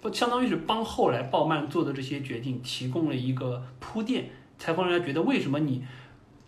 [0.00, 5.84] 不相当于是帮后来鲍曼做的这些决定提供了一个铺垫，才会让人家觉得为什么你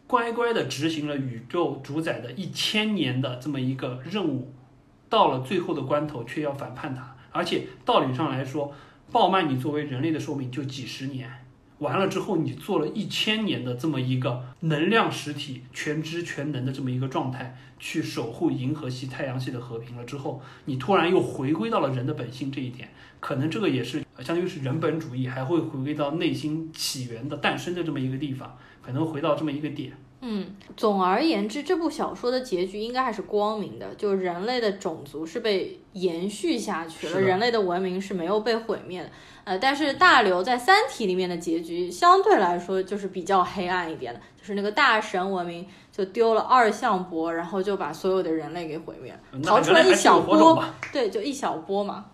[0.06, 4.52] 乖乖的执行了宇宙主宰的一千年的这么一个任务，
[5.08, 8.72] 到了最后的关头却要反叛他，而且道理上来说。
[9.10, 11.28] 鲍曼，你作为人类的寿命就几十年，
[11.78, 22.88] 完了之后你做了一千年的这么一个能量实体，全知全能的这么一个状态，去守护银河系、太阳系的和平了之后，你突然又回归到了人的本性这一点，
[23.18, 29.92] 可能这个也是相当于是人本主义，还会回归到内心起源的诞生的这么一个地方，可能回到这么一个点。
[30.22, 39.10] 嗯，总而言之，这部小说的结局应该还是光明的，就人类的种族是被延续下去了，人类的文明是没有被毁灭的。
[39.44, 52.04] 呃，但是大刘在《三体》里面的结局相对来说就是比较黑暗一点的，就是那个大神文明就丢了二向箔，然后就把所有的人类给毁灭了，逃出来一小波，对，就一小波嘛。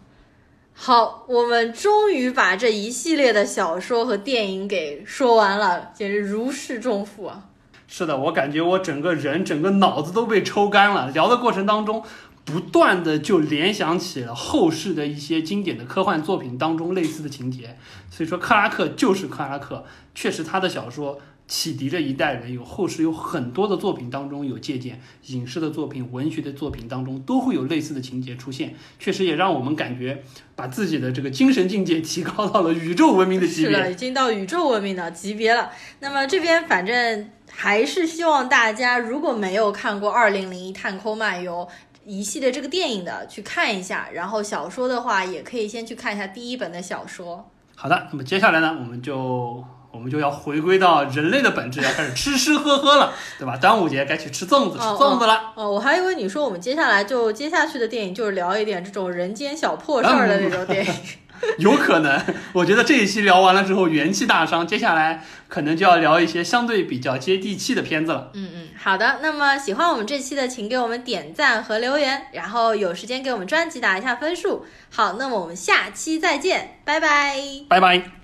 [0.73, 7.49] 好，我们终于把这一系列的小说和电影给说完了，简直如释重负啊！
[7.89, 11.11] 是的，我感觉我整个人、整个脑子都被抽干了。
[11.11, 12.03] 聊的过程当中，
[12.45, 17.79] 不断的就联想起了后世的一些经典的科幻作品当中类似的情节。
[18.11, 19.85] 所以说，克拉克就是克拉克，
[20.15, 22.53] 确实他的小说启迪着一代人。
[22.53, 28.75] 有后世有很多的作品当中有借鉴，影视的作品、文学的作品当中都会有类似的情节出现。
[28.99, 30.23] 确实也让我们感觉
[30.55, 33.77] 把自己的这个精神境界 提高到了宇宙文明的级别。
[33.77, 35.71] 是的，已经到宇宙文明的级别了。
[36.01, 37.31] 那么这边反正。
[37.59, 41.67] 还是希望大家如果没有看过《二零零一太空漫游》
[42.05, 44.09] 一系列这个电影的，去看一下。
[44.13, 47.49] 然后小说的话，也可以先去看一下第一本的小说。
[47.75, 49.65] 好的，那么接下来呢，我们就
[49.97, 53.57] 我们就要回归到人类的本质，要开始吃吃喝喝了， 对吧？
[53.57, 55.53] 端午节该去吃粽子，吃粽子了。
[55.55, 60.95] 哦，我还以为你说我们接下来就接下去的电影就是聊一点这种人间小破事儿的那种电影。
[61.59, 62.19] 有可能，
[62.55, 68.31] 我觉得这一期聊完了之后元气大伤，接下来可能就要聊一些相对比较接地气的片子了。
[68.33, 69.19] 嗯嗯，好的。
[69.21, 74.65] 那么喜欢我们这期的，请给我们点赞和留言，然后有时间给我们专辑打一下分数。
[74.91, 77.37] 好，那么我们下期再见，拜拜，
[77.69, 78.16] 拜拜。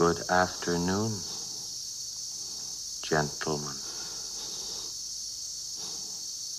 [0.00, 1.12] Good afternoon,
[3.02, 3.76] gentlemen.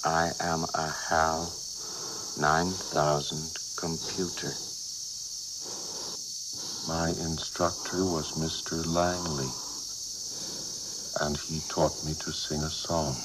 [0.03, 1.51] I am a HAL
[2.39, 4.53] 9000 computer.
[6.87, 8.85] My instructor was Mr.
[8.85, 9.49] Langley,
[11.19, 13.15] and he taught me to sing a song.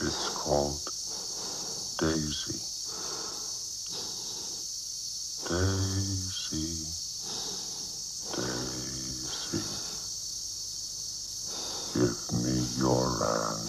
[0.00, 0.90] It's called
[2.00, 2.58] Daisy.
[5.48, 6.11] Daisy.
[11.94, 13.61] Give me your hand.